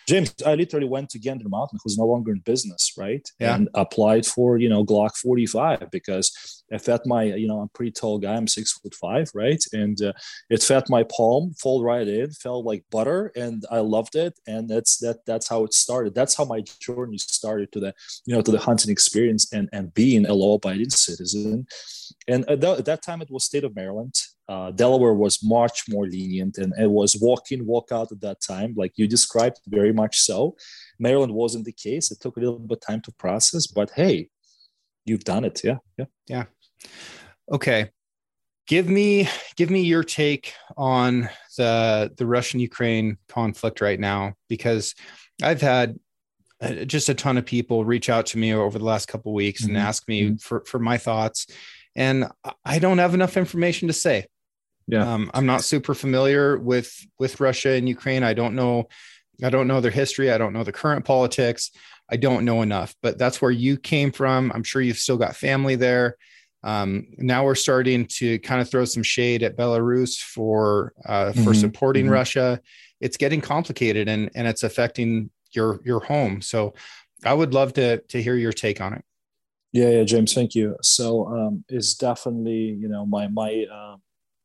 [0.06, 3.26] James, I literally went to Gander Mountain, who's no longer in business, right?
[3.38, 3.54] Yeah.
[3.54, 7.68] And applied for, you know, Glock 45 because it fed my, you know, I'm a
[7.68, 8.34] pretty tall guy.
[8.34, 9.62] I'm six foot five, right?
[9.72, 10.12] And uh,
[10.50, 14.38] it fed my palm, fold right in, felt like butter, and I loved it.
[14.46, 15.24] And that's that.
[15.26, 16.14] That's how it started.
[16.14, 17.94] That's how my journey started to the,
[18.26, 21.66] you know, to the hunting experience and and being a law-abiding citizen.
[22.28, 24.14] And at that, at that time, it was state of Maryland
[24.48, 28.40] uh, Delaware was much more lenient and it was walk in, walk out at that
[28.40, 30.56] time, like you described, very much so.
[30.98, 32.10] Maryland wasn't the case.
[32.10, 34.28] It took a little bit of time to process, but hey,
[35.06, 35.62] you've done it.
[35.64, 35.78] Yeah.
[35.98, 36.06] Yeah.
[36.26, 36.44] Yeah.
[37.50, 37.90] Okay.
[38.66, 41.28] Give me give me your take on
[41.58, 44.94] the the Russian Ukraine conflict right now because
[45.42, 45.98] I've had
[46.62, 49.62] uh, just a ton of people reach out to me over the last couple weeks
[49.62, 49.76] mm-hmm.
[49.76, 50.36] and ask me mm-hmm.
[50.36, 51.46] for for my thoughts
[51.96, 52.26] and
[52.64, 54.26] I don't have enough information to say.
[54.86, 55.12] Yeah.
[55.12, 58.22] Um, I'm not super familiar with with Russia and Ukraine.
[58.22, 58.88] I don't know
[59.42, 60.30] I don't know their history.
[60.30, 61.70] I don't know the current politics.
[62.10, 64.52] I don't know enough, but that's where you came from.
[64.54, 66.16] I'm sure you've still got family there.
[66.62, 71.40] Um, now we're starting to kind of throw some shade at Belarus for uh, for
[71.40, 71.52] mm-hmm.
[71.52, 72.14] supporting mm-hmm.
[72.14, 72.60] Russia.
[73.00, 76.40] It's getting complicated and and it's affecting your your home.
[76.40, 76.74] So
[77.24, 79.04] I would love to to hear your take on it.
[79.72, 80.76] Yeah, yeah, James, thank you.
[80.82, 83.96] So um, it's definitely you know my my uh,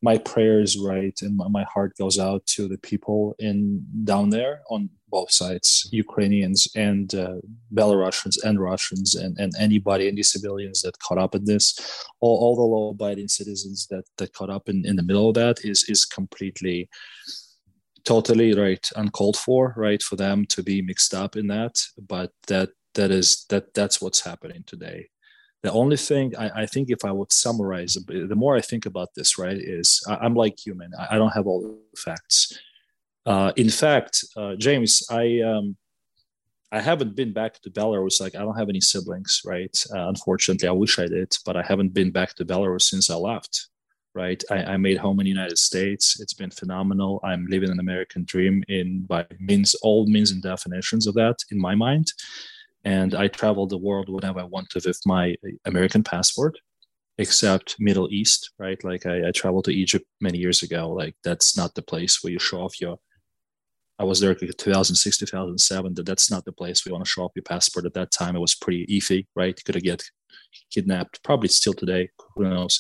[0.02, 4.90] my prayers right and my heart goes out to the people in down there on
[5.10, 7.36] both sides ukrainians and uh,
[7.74, 11.78] belarusians and russians and, and anybody any civilians that caught up in this.
[12.20, 15.64] All, all the law-abiding citizens that that caught up in, in the middle of that
[15.64, 16.90] is is completely
[18.06, 21.76] totally right uncalled for right for them to be mixed up in that.
[21.98, 25.10] But that that is that that's what's happening today
[25.62, 29.10] the only thing I, I, think if i would summarize the more i think about
[29.16, 32.58] this right is I, am like human I, I, don't have all the facts.
[33.26, 35.76] Uh, in fact uh, james i um,
[36.72, 38.22] i haven't been back to belarus.
[38.22, 39.76] Like i don't have any siblings right?
[39.94, 43.16] Uh, unfortunately i wish i did but i haven't been back to belarus since i
[43.16, 43.68] left
[44.16, 44.44] right?
[44.50, 46.20] I, I made home in the united states.
[46.20, 47.20] It's been phenomenal.
[47.24, 51.60] I'm living an american dream in by means all means and definitions of that in
[51.60, 52.12] my mind
[52.84, 56.58] and I travel the world whenever I wanted with my American passport,
[57.18, 58.82] except Middle East, right?
[58.84, 60.90] Like I, I traveled to Egypt many years ago.
[60.90, 62.98] Like that's not the place where you show off your.
[63.98, 65.94] I was there like 2006, 2007.
[65.96, 67.86] That that's not the place we want to show off your passport.
[67.86, 69.58] At that time, it was pretty iffy, right?
[69.58, 70.04] You could get
[70.72, 72.10] kidnapped, probably still today.
[72.36, 72.80] Who knows?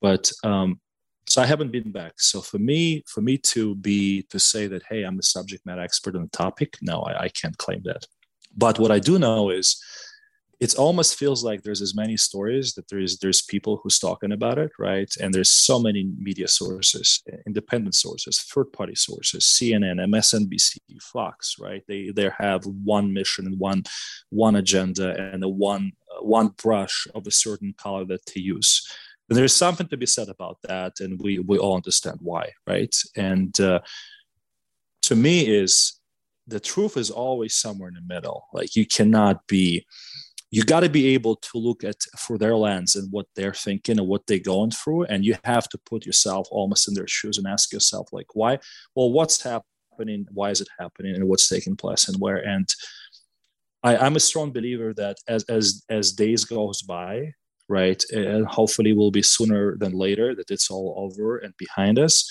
[0.00, 0.80] But um,
[1.28, 2.14] so I haven't been back.
[2.16, 5.82] So for me, for me to be to say that, hey, I'm a subject matter
[5.82, 8.04] expert on the topic, no, I, I can't claim that.
[8.58, 9.80] But what I do know is
[10.60, 14.58] it almost feels like there's as many stories that there's there's people who's talking about
[14.58, 15.12] it right?
[15.20, 21.84] And there's so many media sources independent sources third party sources cnn msnbc fox right?
[21.86, 23.84] They they have one mission and one
[24.30, 28.70] one agenda and a one one brush of a certain color that they use.
[29.28, 32.94] And there's something to be said about that and we we all understand why right?
[33.14, 33.80] And uh,
[35.02, 35.97] to me is
[36.48, 38.46] the truth is always somewhere in the middle.
[38.52, 39.86] Like you cannot be
[40.50, 43.98] you got to be able to look at for their lens and what they're thinking
[43.98, 47.36] and what they're going through and you have to put yourself almost in their shoes
[47.36, 48.58] and ask yourself like why
[48.94, 50.26] well what's happening?
[50.32, 51.14] Why is it happening?
[51.14, 52.38] And what's taking place and where?
[52.38, 52.68] And
[53.82, 57.32] I, i'm a strong believer that as as as days goes by
[57.68, 62.28] right and hopefully will be sooner than later that it's all over and behind us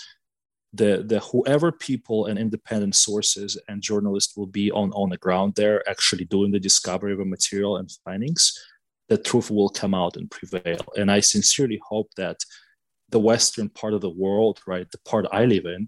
[0.74, 5.54] the the whoever people and independent sources and journalists will be on on the ground
[5.56, 8.54] there actually doing the discovery of a material and findings
[9.10, 10.82] the truth will come out and prevail.
[10.98, 12.38] And i sincerely hope that
[13.10, 15.88] the western part of the world right the part i live in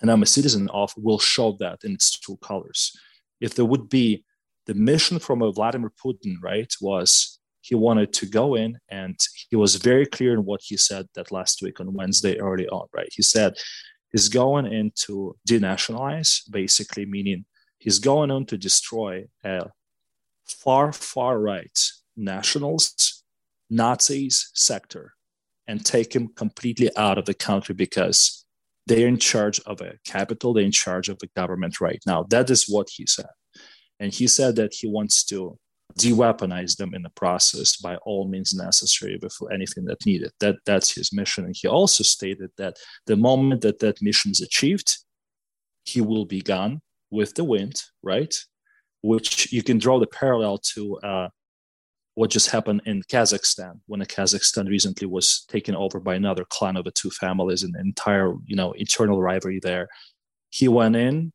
[0.00, 2.96] and i'm a citizen of will show that in its true colors.
[3.40, 4.24] If there would be
[4.66, 9.16] the mission from vladimir putin right was he wanted to go in and
[9.48, 12.88] he was very clear in what he said that last week on wednesday early on
[12.92, 13.08] right?
[13.12, 13.54] He said
[14.12, 17.44] he's going in to denationalize, basically meaning
[17.78, 19.70] he's going on to destroy a
[20.44, 21.78] far, far right
[22.16, 23.24] nationalist
[23.70, 25.14] Nazis sector
[25.66, 28.44] and take him completely out of the country because
[28.86, 32.24] they're in charge of a capital, they're in charge of the government right now.
[32.28, 33.30] That is what he said.
[34.00, 35.58] And he said that he wants to
[35.96, 40.30] de-weaponize them in the process by all means necessary before anything that needed.
[40.40, 41.44] That that's his mission.
[41.44, 42.76] And he also stated that
[43.06, 44.98] the moment that that mission is achieved,
[45.84, 46.80] he will be gone
[47.10, 48.34] with the wind, right?
[49.02, 51.28] Which you can draw the parallel to uh,
[52.14, 56.84] what just happened in Kazakhstan when Kazakhstan recently was taken over by another clan of
[56.84, 59.88] the two families and entire, you know, internal rivalry there.
[60.50, 61.32] He went in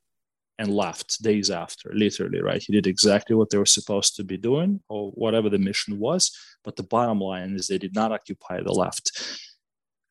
[0.59, 2.63] and left days after, literally, right?
[2.63, 6.35] He did exactly what they were supposed to be doing or whatever the mission was.
[6.63, 9.11] But the bottom line is they did not occupy the left.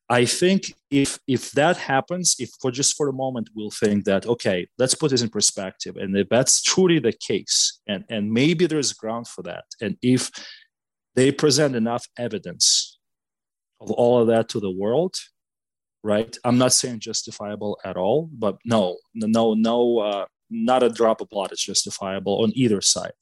[0.09, 4.25] I think if if that happens, if for just for a moment we'll think that
[4.25, 8.67] okay, let's put this in perspective, and if that's truly the case, and and maybe
[8.67, 10.31] there's ground for that, and if
[11.15, 12.99] they present enough evidence
[13.81, 15.15] of all of that to the world,
[16.03, 16.37] right?
[16.45, 21.29] I'm not saying justifiable at all, but no, no, no, uh, not a drop of
[21.29, 23.13] blood is justifiable on either side.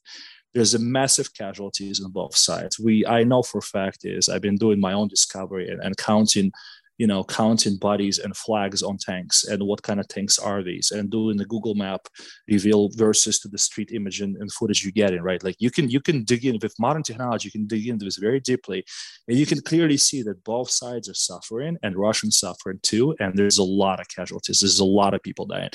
[0.54, 2.78] There's a massive casualties on both sides.
[2.78, 5.96] We I know for a fact is I've been doing my own discovery and, and
[5.96, 6.50] counting
[6.96, 10.92] you know counting bodies and flags on tanks and what kind of tanks are these?
[10.92, 12.06] And doing the google map
[12.48, 15.44] reveal versus to the street image and, and footage you get in right?
[15.44, 18.16] Like you can you can dig in with modern technology you can dig into this
[18.16, 18.82] very deeply
[19.28, 23.36] and you can clearly see that both sides are suffering and russians suffering too and
[23.36, 24.60] there's a lot of casualties.
[24.60, 25.68] There's a lot of people dying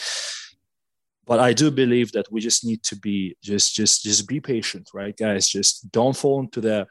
[1.26, 4.89] but i do believe that we just need to be just just just be patient
[4.93, 5.47] right guys?
[5.47, 6.88] Just don't fall into the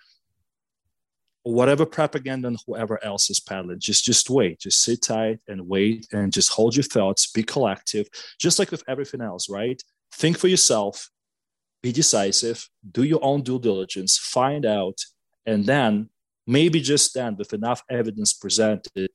[1.42, 3.80] whatever propaganda and whoever else is peddling.
[3.80, 4.60] Just just wait.
[4.60, 7.30] Just sit tight and wait and just hold your thoughts.
[7.30, 8.06] Be collective
[8.38, 9.82] just like with everything else right?
[10.12, 11.10] Think for yourself.
[11.82, 12.68] Be decisive.
[12.90, 14.18] Do your own due diligence.
[14.18, 14.98] Find out.
[15.46, 16.10] And then
[16.46, 19.10] maybe just then with enough evidence presented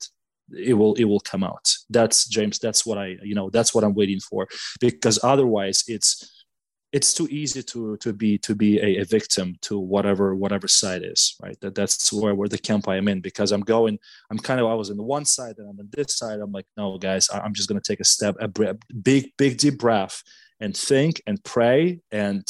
[0.51, 3.83] it will it will come out that's james that's what i you know that's what
[3.83, 4.47] i'm waiting for.
[4.79, 6.43] Because otherwise it's
[6.91, 11.01] it's too easy to to be to be a, a, victim to whatever whatever side
[11.03, 11.59] is right?
[11.61, 13.21] That that's where where the camp i am in.
[13.21, 15.89] Because i'm going i'm kind of i was in the one side and i'm on
[15.91, 16.39] this side.
[16.39, 19.77] I'm like no guys i'm just going to take a step a big big deep
[19.79, 20.21] breath
[20.59, 22.43] and think and pray and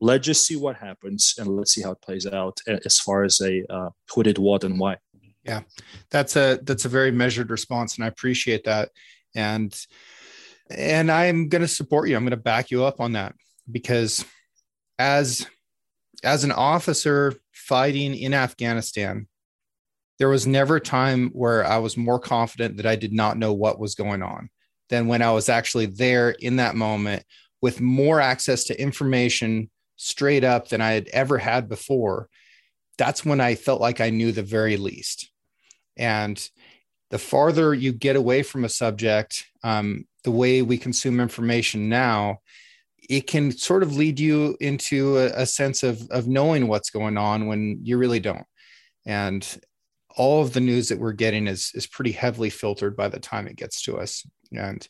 [0.00, 3.40] let's just see what happens and let's see how it plays out as far as
[3.40, 4.96] a uh, who did what and why
[5.44, 5.60] yeah
[6.10, 8.90] that's a that's a very measured response and i appreciate that
[9.34, 9.86] and
[10.70, 13.34] and i'm going to support you i'm going to back you up on that
[13.70, 14.24] because
[14.98, 15.46] as
[16.22, 19.28] as an officer fighting in Afghanistan,
[20.18, 23.52] there was never a time where I was more confident that I did not know
[23.52, 24.48] what was going on
[24.88, 27.24] than when I was actually there in that moment
[27.60, 32.28] with more access to information straight up than I had ever had before.
[32.96, 35.30] That's when I felt like I knew the very least.
[35.96, 36.50] And
[37.10, 42.40] the farther you get away from a subject, um, the way we consume information now,
[43.08, 47.18] it can sort of lead you into a, a, sense of of knowing what's going
[47.18, 48.46] on when you really don't.
[49.04, 49.46] And
[50.16, 53.46] all of the news that we're getting is is pretty heavily filtered by the time
[53.46, 54.26] it gets to us.
[54.52, 54.86] And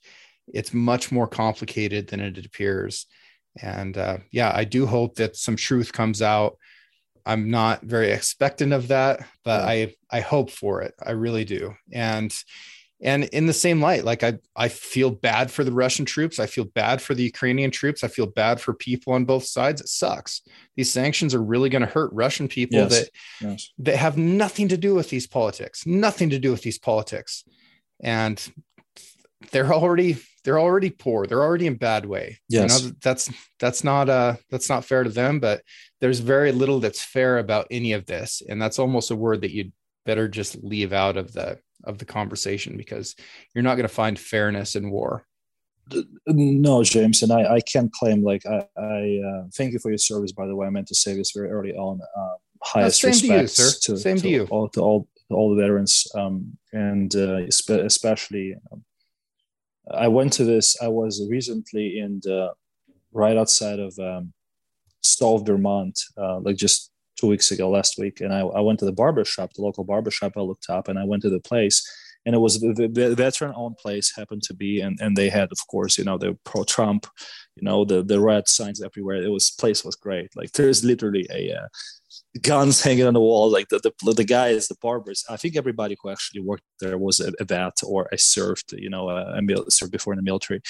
[0.46, 3.06] it's much more complicated than it appears.
[3.60, 6.56] And uh, yeah i do hope that some truth comes out
[7.26, 10.94] i'm not very expectant of that but i i hope for it.
[11.04, 11.74] I really do.
[11.92, 12.34] And
[13.00, 16.38] and in the same light like i i feel bad for the russian troops.
[16.38, 18.04] I feel bad for the ukrainian troops.
[18.04, 19.80] I feel bad for people on both sides.
[19.80, 20.42] It sucks.
[20.76, 22.90] These sanctions are really going to hurt russian people yes.
[22.90, 23.08] that
[23.40, 23.72] yes.
[23.78, 27.44] that have nothing to do with these politics nothing to do with these politics.
[28.00, 28.40] And
[29.50, 31.26] they're already they're already poor.
[31.26, 32.38] They're already in bad way.
[32.48, 32.82] Yes.
[32.82, 35.62] you know that's that's not uh that's not fair to them but
[36.00, 38.42] there's very little that's fair about any of this.
[38.46, 39.72] And that's almost a word that you'd
[40.04, 43.16] better just leave out of the of the conversation because
[43.54, 45.26] you're not going to find fairness in war.
[46.26, 49.98] No james and i i can't claim like i i uh, thank you for your
[49.98, 50.66] service by the way.
[50.66, 53.78] I meant to say this very early on uh, highest same respect to, you, sir.
[53.82, 54.46] To, same to, to you.
[54.50, 58.82] all to all all the veterans um, and uh, especially um,
[59.92, 62.50] i went to this i was recently in the
[63.12, 64.32] right outside of um,
[65.44, 68.92] Vermont, uh, like just two weeks ago, last week, and I, I went to the
[68.92, 70.32] barber shop, the local barber shop.
[70.36, 71.88] I looked up and I went to the place,
[72.26, 75.58] and it was the, the veteran-owned place happened to be, and and they had, of
[75.68, 77.06] course, you know, the pro-Trump,
[77.56, 79.22] you know, the the red signs everywhere.
[79.22, 80.34] It was place was great.
[80.36, 81.68] Like there's literally a uh,
[82.42, 83.50] guns hanging on the wall.
[83.50, 85.24] Like the, the the guys, the barbers.
[85.28, 89.08] I think everybody who actually worked there was a, a vet or served, you know,
[89.10, 90.60] a, a served before in the military,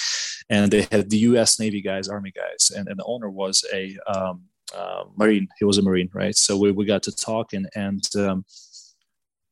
[0.49, 1.59] and they had the U.S.
[1.59, 4.43] Navy guys, Army guys, and, and the owner was a um,
[4.75, 5.47] uh, Marine.
[5.57, 6.35] He was a Marine, right?
[6.35, 8.45] So we, we got to talking, and um,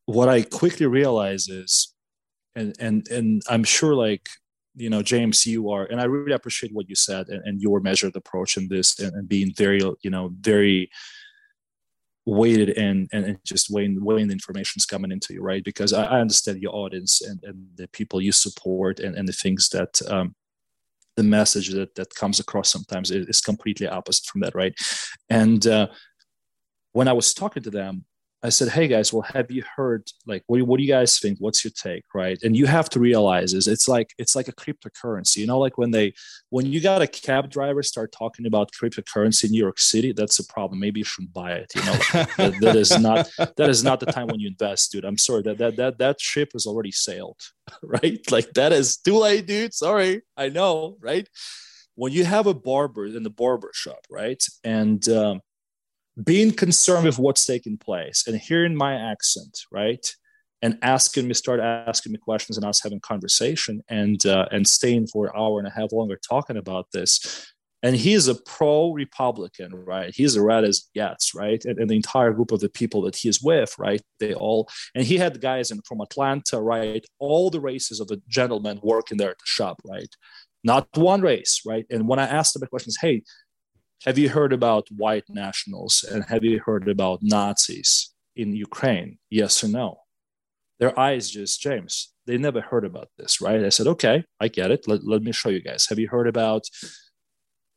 [0.06, 1.93] what I quickly realized is,
[2.56, 4.28] and and and I'm sure like
[4.76, 7.80] you know James, you are, and I really appreciate what you said and, and your
[7.80, 10.90] measured approach in this, and, and being very you know very
[12.26, 15.64] weighted and, and just weighing weighing the information is coming into you right?
[15.64, 19.34] Because I, I, understand your audience and, and the people you support and, and the
[19.34, 20.34] things that um,
[21.18, 24.74] the message that that comes across sometimes is completely opposite from that right?
[25.30, 25.88] And uh,
[26.94, 28.06] when i was talking to them
[28.44, 31.38] I said, "Hey guys, well, have you heard like what, what do you guys think?
[31.40, 34.54] What's your take, right?" And you have to realize is it's like it's like a
[34.54, 35.38] cryptocurrency.
[35.38, 36.14] You know, like when they
[36.50, 40.40] when you got a cab driver start talking about cryptocurrency in New York City, that's
[40.40, 40.80] a problem.
[40.82, 41.72] Maybe you shouldn't buy it.
[41.74, 44.92] You know, like, that, that is not that is not the time when you invest,
[44.92, 45.06] dude.
[45.06, 47.40] I'm sorry that that that that ship has already sailed,
[47.82, 48.20] right?
[48.30, 49.74] Like that is too late, dude.
[49.74, 51.30] Sorry, I know, right?
[51.96, 55.42] When you have a barber in the barber shop, right, and um,
[56.22, 60.06] being concerned with what's taking place and hearing my accent, right?
[60.62, 65.08] And asking me, start asking me questions and us having conversation and uh, and staying
[65.08, 67.50] for an hour and a half longer talking about this.
[67.82, 70.14] And he's a pro-Republican, right?
[70.16, 71.62] He's a red as gets, right?
[71.66, 74.02] And, and, the entire group of the people that he's with, right?
[74.22, 77.06] They all and he had guys in from Atlanta, right?
[77.20, 80.08] All the races of the gentlemen working there at the shop, right?
[80.64, 81.86] Not one race, right?
[81.90, 83.24] And when I asked them the questions, hey,
[84.06, 89.18] have you heard about white nationals and have you heard about Nazis in Ukraine?
[89.30, 90.00] Yes or no?
[90.80, 93.64] Their eyes just, James, they never heard about this, right?
[93.64, 94.88] I said, okay, I get it.
[94.88, 95.86] Let, let me show you guys.
[95.88, 96.64] Have you heard about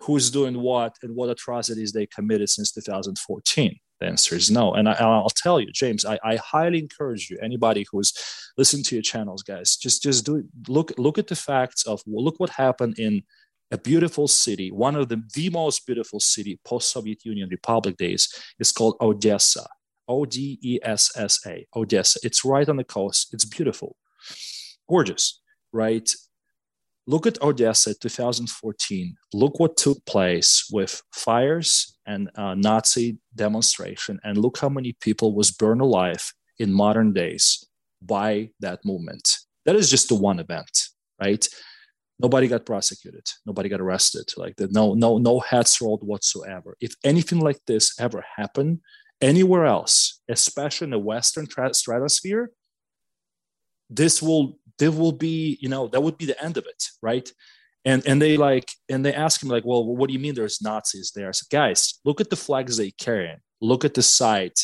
[0.00, 3.76] who's doing what and what atrocities they committed since 2014?
[4.00, 4.74] The answer is no.
[4.74, 8.12] And I, will tell you, James, I, I, highly encourage you, anybody who's
[8.58, 12.38] listening to your channels, guys, just just do look look at the facts of look
[12.38, 13.22] what happened in
[13.70, 18.72] a beautiful city, one of the, the most beautiful city post-Soviet Union Republic days is
[18.72, 19.66] called Odessa.
[20.08, 22.18] O-D-E-S-S-A, Odessa.
[22.22, 23.32] It's right on the coast.
[23.32, 23.96] It's beautiful,
[24.88, 25.40] gorgeous,
[25.72, 26.08] right?
[27.06, 29.16] Look at Odessa 2014.
[29.32, 35.34] Look what took place with fires and uh, Nazi demonstration, and look how many people
[35.34, 37.64] was burned alive in modern days
[38.02, 39.28] by that movement.
[39.64, 40.70] That is just the one event,
[41.20, 41.46] right?
[42.18, 43.26] Nobody got prosecuted.
[43.44, 44.32] Nobody got arrested.
[44.36, 46.76] Like no no no heads rolled whatsoever.
[46.80, 48.80] If anything like this ever happened
[49.20, 52.50] anywhere else especially in the western stratosphere
[53.88, 57.30] this will there will be you know that would be the end of it right?
[57.84, 60.60] And and they like and they ask him like well what do you mean there's
[60.60, 61.32] nazis there?
[61.32, 63.34] Said, guys look at the flags they carry.
[63.60, 64.60] Look at the site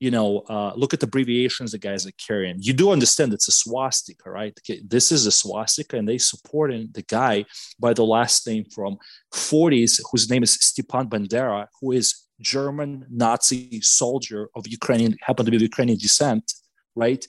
[0.00, 2.56] you know, uh, look at the abbreviations the guys are carrying.
[2.58, 4.58] You do understand it's a swastika, right?
[4.82, 7.44] This is a swastika, and they supporting the guy
[7.78, 8.96] by the last name from
[9.32, 15.50] 40s, whose name is Stepan Bandera, who is German Nazi soldier of Ukrainian, happened to
[15.50, 16.54] be of Ukrainian descent,
[16.96, 17.24] right?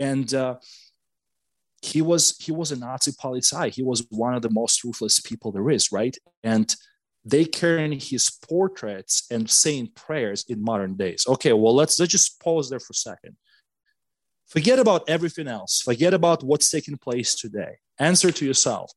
[0.00, 0.56] And uh,
[1.80, 3.70] he was he was a Nazi policy.
[3.70, 6.16] He was one of the most ruthless people there is, right?
[6.42, 6.74] And
[7.26, 11.24] they carrying his portraits and saying prayers in modern days.
[11.26, 13.36] Okay, well, let's, let's just pause there for a second.
[14.46, 15.82] Forget about everything else.
[15.82, 17.78] Forget about what's taking place today.
[17.98, 18.92] Answer to yourself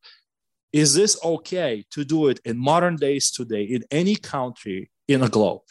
[0.72, 5.30] Is this okay to do it in modern days today in any country in a
[5.30, 5.64] globe?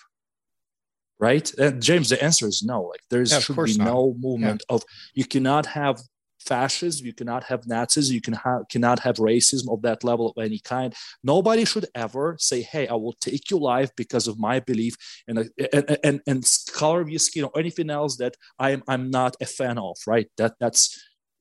[1.21, 1.53] Right?
[1.59, 2.83] And James, the answer is no.
[2.83, 3.85] Like there yeah, should be not.
[3.85, 4.75] no movement yeah.
[4.75, 4.83] of
[5.15, 6.01] you cannot have
[6.49, 10.43] fascism, you cannot have Nazis, you can ha- cannot have racism of that level of
[10.49, 10.95] any kind.
[11.23, 14.95] Nobody should ever say, "Hey, I will take your life because of my belief
[15.29, 15.37] and
[15.75, 16.41] and and, and
[16.73, 20.29] color of your skin or anything else that I'm I'm not a fan of." Right?
[20.39, 20.83] That that's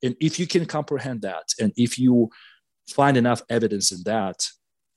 [0.03, 2.30] and if you can comprehend that, and if you
[2.99, 4.38] find enough evidence in that,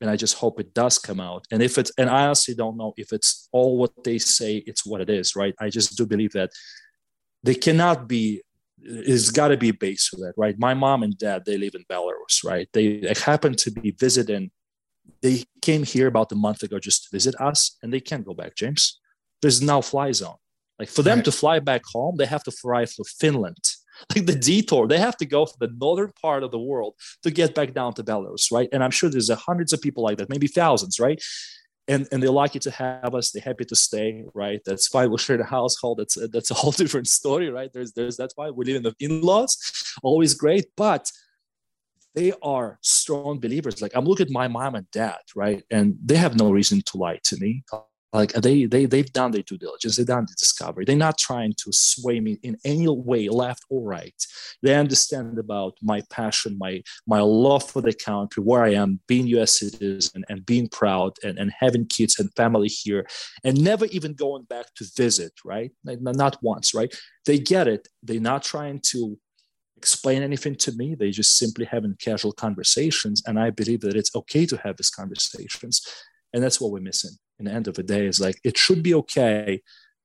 [0.01, 1.47] and I just hope it does come out.
[1.51, 4.87] And if it's, and I honestly don't know if it's all what they say, it's
[4.87, 5.55] what it is, right?
[5.61, 6.51] I just do believe that
[7.43, 8.43] they cannot be
[8.83, 10.59] it's got to be based for that, right?
[10.59, 12.69] My mom and dad, they live in Belarus, right?
[12.73, 14.51] They, happen to be visiting.
[15.23, 18.35] They came here about a month ago just to visit us, and they can't go
[18.35, 19.01] back, James.
[19.43, 20.37] There's no fly zone.
[20.79, 21.25] Like for them right.
[21.27, 23.57] to fly back home, they have to fly for Finland.
[24.17, 27.31] Like the detour, they have to go to the northern part of the world to
[27.31, 28.67] get back down to Belarus, right?
[28.73, 31.23] And I'm sure there's hundreds of people like that, maybe thousands, right?
[31.91, 34.61] And and they're lucky to have us they're happy to stay right?
[34.65, 37.71] That's why we share the household that's a, that's a whole different story right?
[37.73, 39.53] There's there's that's why we live in the in-laws
[40.03, 41.11] always great but
[42.15, 43.83] they are strong believers.
[43.83, 45.63] Like i'm looking at my mom and dad right?
[45.71, 47.65] And they have no reason to lie to me
[48.13, 50.85] like they they they've done their due diligence they've done the discovery.
[50.85, 54.15] They're not trying to sway me in any way left or right.
[54.63, 59.27] They understand about my passion my my love for the country where i am being
[59.29, 63.07] us citizen and being proud and, and having kids and family here
[63.45, 65.71] and never even going back to visit right?
[65.85, 66.93] Not once right?
[67.27, 67.87] They get it.
[68.03, 69.19] They're not trying to
[69.77, 70.95] explain anything to me.
[70.95, 74.91] They just simply having casual conversations and i believe that it's okay to have these
[74.91, 75.81] conversations
[76.33, 78.83] and that's what we're missing in the end of the day is like it should
[78.83, 79.61] be okay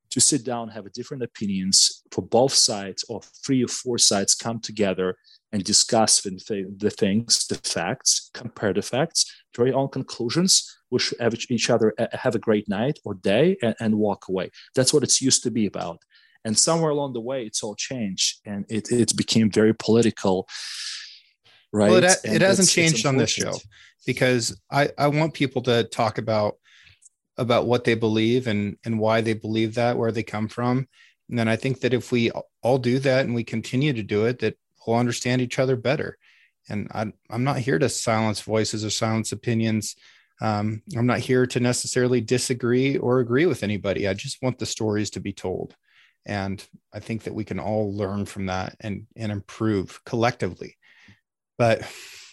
[0.09, 4.33] to sit down have a different opinions for both sides or three or four sides
[4.33, 5.15] come together
[5.51, 9.21] and discuss the, the things the facts compare the facts
[9.53, 11.13] draw your own conclusions wish
[11.49, 14.49] each other uh, have a great night or day and, and walk away.
[14.75, 15.99] That's what it's used to be about.
[16.43, 20.47] And somewhere along the way it's all changed and it, it became very political
[21.73, 21.91] right?
[21.91, 23.53] Well, it, it hasn't changed on this show
[24.05, 26.55] because I, I want people to talk about
[27.37, 30.87] about what they believe and and why they believe that where they come from.
[31.29, 32.31] And then i think that if we
[32.61, 36.17] all do that and we continue to do it that we'll understand each other better.
[36.69, 39.95] And I, i'm not here to silence voices or silence opinions.
[40.41, 44.07] Um, i'm not here to necessarily disagree or agree with anybody.
[44.07, 45.75] I just want the stories to be told.
[46.25, 50.77] And i think that we can all learn from that and and improve collectively.
[51.57, 51.83] But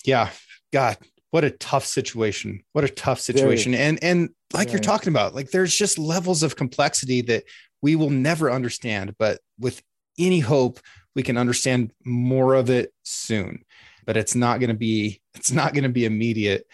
[0.05, 0.31] yeah
[0.73, 0.97] god
[1.33, 2.63] what a tough situation.
[2.73, 3.73] What a tough situation.
[3.73, 3.85] Very.
[3.85, 7.45] and and like you're talking about like there's just levels of complexity that
[7.81, 9.83] we will never understand but with
[10.19, 10.79] any hope
[11.15, 13.65] we can understand more of it soon.
[14.05, 16.67] But it's not going to be it's not going to be immediate.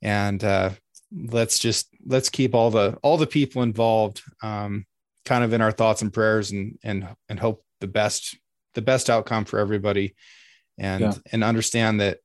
[0.00, 0.70] And uh
[1.12, 4.86] let's just let's keep all the all the people involved um
[5.26, 8.38] kind of in our thoughts and prayers and and and hope the best
[8.74, 10.14] the best outcome for everybody.
[10.78, 11.14] And yeah.
[11.30, 12.20] and understand that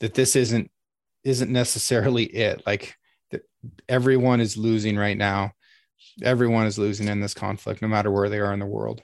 [0.00, 0.70] that this isn't
[1.24, 2.62] isn't necessarily it.
[2.66, 2.96] Like
[3.30, 3.42] that
[3.88, 5.52] everyone is losing right now.
[6.22, 9.02] Everyone is losing in this conflict no matter where they are in the world.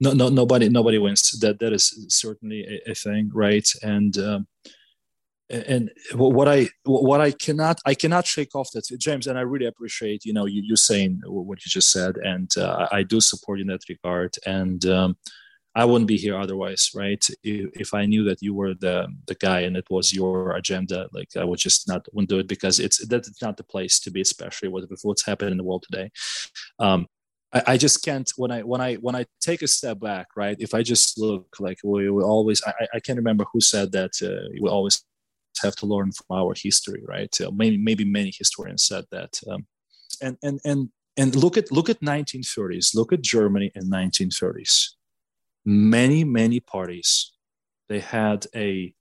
[0.00, 1.30] No no nobody nobody wins.
[1.40, 3.68] That that is certainly a, a thing right?
[3.82, 4.46] And um,
[5.50, 9.66] and what I what I cannot I cannot shake off that James and I really
[9.66, 12.16] appreciate you know you you saying what you just said.
[12.16, 14.34] And uh, I do support in that regard.
[14.46, 15.16] And um,
[15.74, 17.24] I wouldn't be here otherwise, right?
[17.42, 21.30] If, I knew that you were the the guy and it was your agenda, like
[21.36, 24.20] I would just not wouldn't do it because it's that's not the place to be,
[24.20, 26.10] especially with, with what's happening in the world today.
[26.78, 27.06] Um,
[27.54, 30.56] I, I, just can't when I when I when I take a step back, right?
[30.58, 34.12] If I just look like we, we always, I, I can't remember who said that
[34.22, 35.02] uh, we always
[35.62, 37.34] have to learn from our history, right?
[37.40, 39.66] Uh, maybe maybe many historians said that, um,
[40.20, 42.94] and and and and look at look at 1930s.
[42.94, 44.96] Look at Germany in 1930s
[45.64, 47.32] many many parties.
[47.88, 48.94] They had a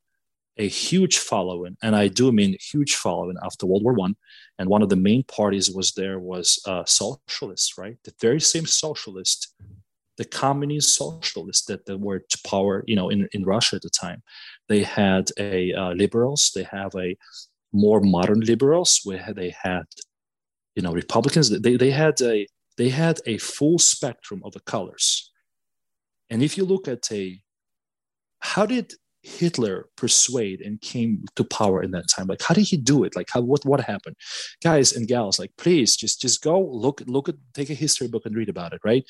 [0.57, 4.15] a huge following and i do mean huge following after world war one.
[4.59, 7.97] And one of the main parties was there was uh, socialists right?
[8.03, 9.53] The very same socialist
[10.17, 13.89] the communist socialists that, that were to power you know in, in russia at the
[13.89, 14.21] time.
[14.67, 16.51] They had a uh, liberals.
[16.53, 17.17] They have a
[17.73, 19.83] more modern liberals where they had
[20.75, 21.49] you know republicans.
[21.49, 22.47] They, they had a
[22.77, 25.30] they had a full spectrum of the colors
[26.31, 27.39] and if you look at a,
[28.39, 32.27] how did Hitler persuade and came to power in that time?
[32.27, 33.15] Like, how did he do it?
[33.15, 34.15] Like, how what what happened?
[34.63, 38.25] Guys and gals, like, please just just go look look at take a history book
[38.25, 38.81] and read about it.
[38.83, 39.03] Right?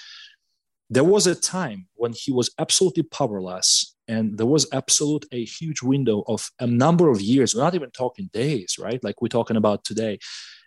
[0.89, 5.82] There was a time when he was absolutely powerless, and there was absolute a huge
[5.84, 7.53] window of a number of years.
[7.55, 9.01] We're not even talking days, right?
[9.01, 10.17] Like we're talking about today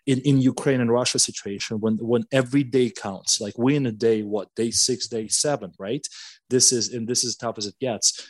[0.06, 3.40] in, in Ukraine and Russia situation when when every day counts.
[3.40, 6.06] Like we in a day, what day six, day seven, right?
[6.50, 8.26] This is and this is tough as it gets.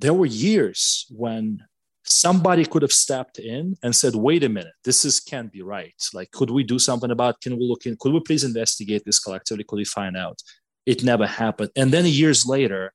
[0.00, 1.62] There were years when
[2.04, 5.94] somebody could have stepped in and said, wait a minute, this is can't be right.
[6.12, 9.20] Like, could we do something about can we look in, could we please investigate this
[9.20, 9.64] collectively?
[9.64, 10.40] Could we find out?
[10.84, 11.70] It never happened.
[11.76, 12.92] And then years later,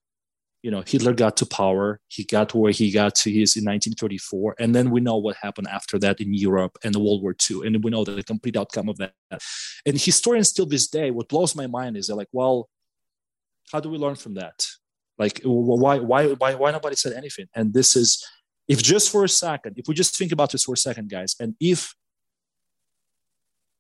[0.68, 4.56] you know hitler got to power he got where he got to his in 1934
[4.60, 7.66] and then we know what happened after that in europe and the world war ii
[7.66, 9.14] and we know the complete outcome of that.
[9.86, 12.68] And historians still this day what blows my mind is they're like well
[13.72, 14.66] how do we learn from that?
[15.18, 17.48] Like why why why why nobody said anything?
[17.56, 18.26] And this is
[18.68, 21.34] if just for a second if we just think about this for a second guys
[21.40, 21.96] and if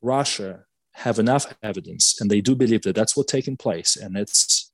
[0.01, 0.63] russia
[0.93, 4.66] have enough evidence and they do believe that that's what's taking place and it's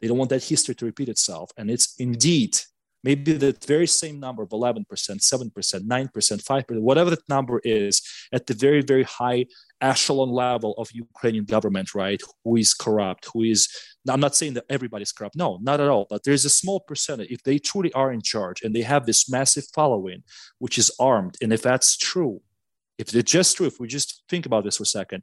[0.00, 1.50] they don't want that history to repeat itself.
[1.56, 2.58] And it's indeed
[3.04, 8.46] maybe the very same number of 11%, 7%, 9%, 5%, whatever that number is at
[8.46, 9.46] the very, very high
[9.80, 12.20] echelon level of Ukrainian government, right?
[12.44, 13.68] Who is corrupt, who is,
[14.08, 15.36] I'm not saying that everybody's corrupt.
[15.36, 16.06] No, not at all.
[16.10, 19.30] But there's a small percentage, if they truly are in charge and they have this
[19.30, 20.24] massive following,
[20.58, 22.40] which is armed, and if that's true,
[22.98, 25.22] if it's just true, if we just think about this for a second,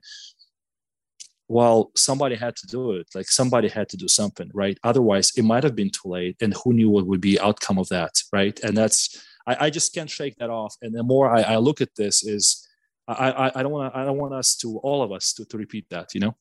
[1.48, 4.78] well somebody had to do it like somebody had to do something right?
[4.84, 7.88] Otherwise it might have been too late and who knew what would be outcome of
[7.90, 8.60] that right?
[8.62, 10.76] And that's i, I just can't shake that off.
[10.82, 12.68] And the more i, I look at this is
[13.08, 15.58] i i, I don't want i don't want us to all of us to, to
[15.58, 16.36] repeat that you know?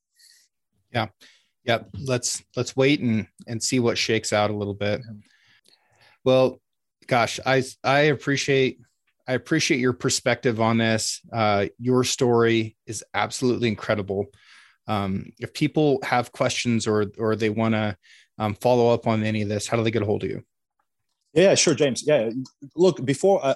[0.93, 1.09] Yeah.
[1.65, 5.03] Yeah let's let's wait and and see what shakes out a little bit.
[6.25, 6.61] Well
[7.07, 8.79] gosh i i appreciate
[9.27, 11.23] I appreciate your perspective on this.
[11.33, 14.27] Uh, your story is absolutely incredible
[14.87, 17.97] um, if people have questions or or they want to
[18.39, 20.43] um, follow up on any of this, how do they get a hold of you?
[21.33, 22.05] Yeah, sure, James.
[22.07, 22.31] Yeah,
[22.77, 23.55] look before uh,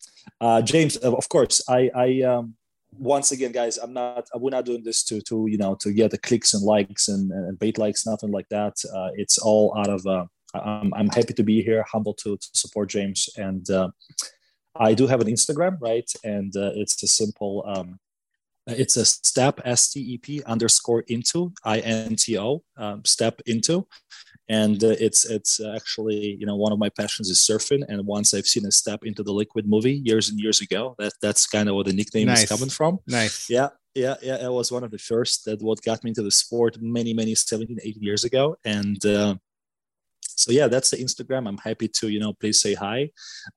[0.40, 2.54] uh, James, of course, I I um,
[2.92, 4.28] once again, guys, I'm not.
[4.34, 7.30] We're not doing this to to you know to get the clicks and likes and,
[7.30, 8.74] and bait likes, nothing like that.
[8.94, 10.06] Uh, it's all out of.
[10.06, 13.90] Uh, I'm, I'm happy to be here, humble to, to support James, and uh,
[14.74, 16.10] I do have an Instagram, right?
[16.24, 17.64] And uh, it's a simple.
[17.66, 17.98] Um,
[18.76, 23.40] it's a step S T E P underscore into I N T O um, step
[23.46, 23.86] into,
[24.48, 27.82] and uh, it's it's actually you know one of my passions is surfing.
[27.88, 31.12] And once i've seen a step into the liquid movie years and years ago that
[31.22, 32.42] that's kind of where the nickname nice.
[32.42, 32.98] is coming from.
[33.06, 33.48] Nice.
[33.48, 34.44] Yeah yeah yeah.
[34.44, 37.34] It was one of the first that what got me into the sport many many
[37.34, 38.56] 17 18 years ago.
[38.64, 39.36] And uh,
[40.36, 41.48] so yeah that's the instagram.
[41.48, 43.10] I'm happy to you know please say hi.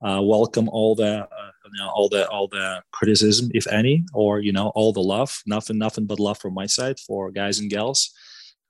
[0.05, 4.39] Uh, welcome all the uh, you know all the all the criticism if any or
[4.39, 5.41] you know all the love.
[5.45, 8.11] Nothing nothing but love from my side for guys and gals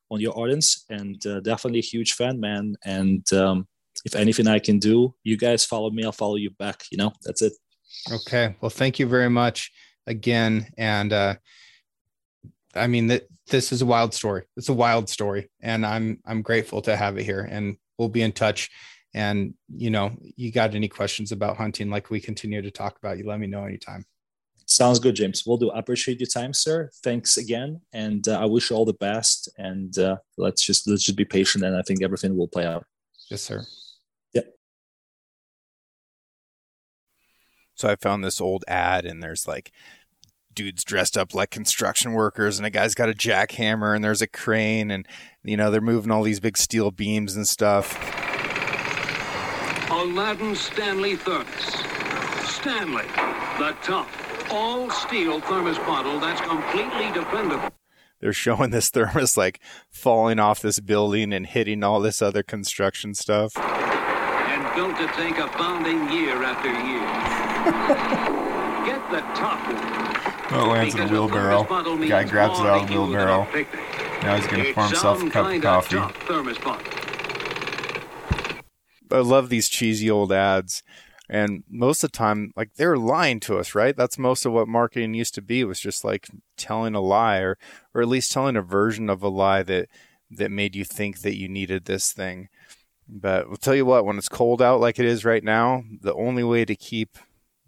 [0.10, 0.86] on your audience.
[0.90, 2.76] And uh, definitely a huge fan man.
[2.86, 3.68] And um,
[4.06, 7.14] if anything i can do you guys follow me i'll follow you back you know?
[7.24, 7.54] That's it.
[8.12, 8.56] Okay.
[8.60, 9.72] Well thank you very much
[10.08, 10.68] again.
[10.78, 11.36] And uh
[12.76, 14.44] i mean that this is a wild story.
[14.58, 15.50] It's a wild story.
[15.62, 17.48] And i'm i'm grateful to have it here.
[17.50, 18.70] And we'll be in touch
[19.14, 23.18] and you know you got any questions about hunting like we continue to talk about
[23.18, 24.06] you let me know anytime
[24.66, 25.44] Sounds good, James.
[25.46, 25.72] We'll do.
[25.72, 26.90] I appreciate your time, sir.
[27.04, 29.50] Thanks again, and uh, I wish you all the best.
[29.58, 32.86] And uh, let's just let's just be patient, and I think everything will play out.
[33.30, 33.66] Yes, sir.
[34.34, 34.56] Yep.
[37.76, 39.72] So I found this old ad, and there's like
[40.54, 44.28] dudes dressed up like construction workers, and a guy's got a jackhammer, and there's a
[44.28, 45.08] crane, and
[45.44, 47.98] you know they're moving all these big steel beams and stuff.
[49.90, 51.74] Aladdin Stanley Thermos.
[52.50, 53.06] Stanley,
[53.60, 54.08] the top
[54.54, 57.70] all steel thermos bottle that's completely dependable.
[58.20, 63.16] They're showing this thermos like falling off this building and hitting all this other construction
[63.16, 63.58] stuff.
[63.58, 67.04] And built to take a bounding year after year.
[68.86, 70.23] Get the top one.
[70.52, 71.64] Oh, it lands in a wheelbarrow.
[71.98, 73.48] The guy grabs it out of the wheelbarrow.
[74.22, 75.98] Now he's going to pour himself a cup of coffee.
[79.12, 80.84] I love these cheesy old ads
[81.30, 83.96] and most of the time, like they're lying to us, right?
[83.96, 86.28] That's most of what marketing used to be was just like
[86.58, 87.58] telling a lie or,
[87.94, 89.88] or at least telling a version of a lie that,
[90.30, 92.50] that made you think that you needed this thing.
[93.08, 96.14] But I'll tell you what, when it's cold out like it is right now, the
[96.14, 97.18] only way to keep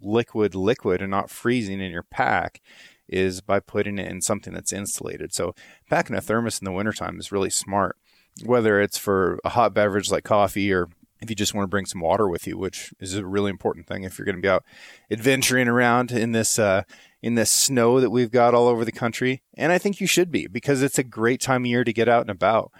[0.06, 2.60] liquid liquid and not freezing in your pack
[3.08, 5.32] is by putting it in something that's insulated.
[5.32, 5.54] So
[5.88, 7.96] packing a thermos in the wintertime is really smart,
[8.44, 10.88] whether it's for a hot beverage like coffee or
[11.20, 13.86] if you just want to bring some water with you, which is a really important
[13.86, 14.64] thing if you're going to be out
[15.10, 16.82] adventuring around in this uh,
[17.22, 19.42] in this snow that we've got all over the country.
[19.56, 22.08] And I think you should be because it's a great time of year to get
[22.08, 22.70] out and about.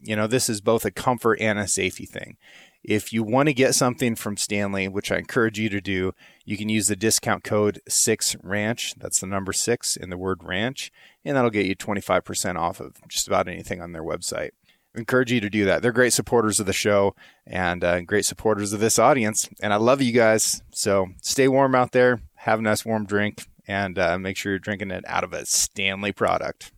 [0.00, 2.36] You know, this is both a comfort and a safety thing.
[2.84, 6.12] If you want to get something from Stanley, which I encourage you to do,
[6.44, 8.96] you can use the discount code 6RANCH.
[8.96, 10.90] That's the number 6 in the word ranch,
[11.24, 14.50] and that'll get you 25% off of just about anything on their website
[14.94, 15.82] encourage you to do that.
[15.82, 17.14] They're great supporters of the show
[17.46, 19.48] and uh, great supporters of this audience.
[19.62, 20.62] And I love you guys.
[20.70, 24.58] So stay warm out there, have a nice warm drink, and uh, make sure you're
[24.58, 26.72] drinking it out of a Stanley product.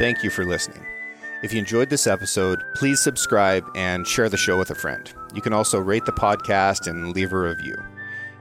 [0.00, 0.82] Thank you for listening.
[1.42, 5.12] If you enjoyed this episode, please subscribe and share the show with a friend.
[5.34, 7.76] You can also rate the podcast and leave a review.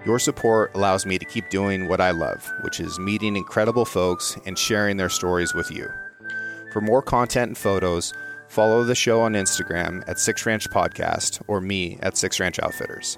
[0.06, 4.38] Your support allows me to keep doing what I love, which is meeting incredible folks
[4.46, 5.90] and sharing their stories with you.
[6.72, 8.14] For more content and photos,
[8.48, 13.18] follow the show on Instagram at Six Ranch Podcast or me at Six Ranch Outfitters.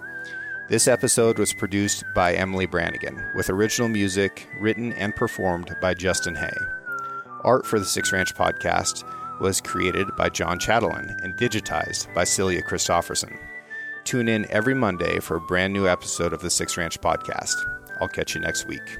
[0.68, 6.34] This episode was produced by Emily Brannigan, with original music written and performed by Justin
[6.34, 6.58] Hay.
[7.44, 9.04] Art for the Six Ranch Podcast
[9.40, 13.38] was created by John Chatelain and digitized by Celia Christofferson.
[14.04, 17.56] Tune in every Monday for a brand new episode of the Six Ranch Podcast.
[18.00, 19.00] I'll catch you next week.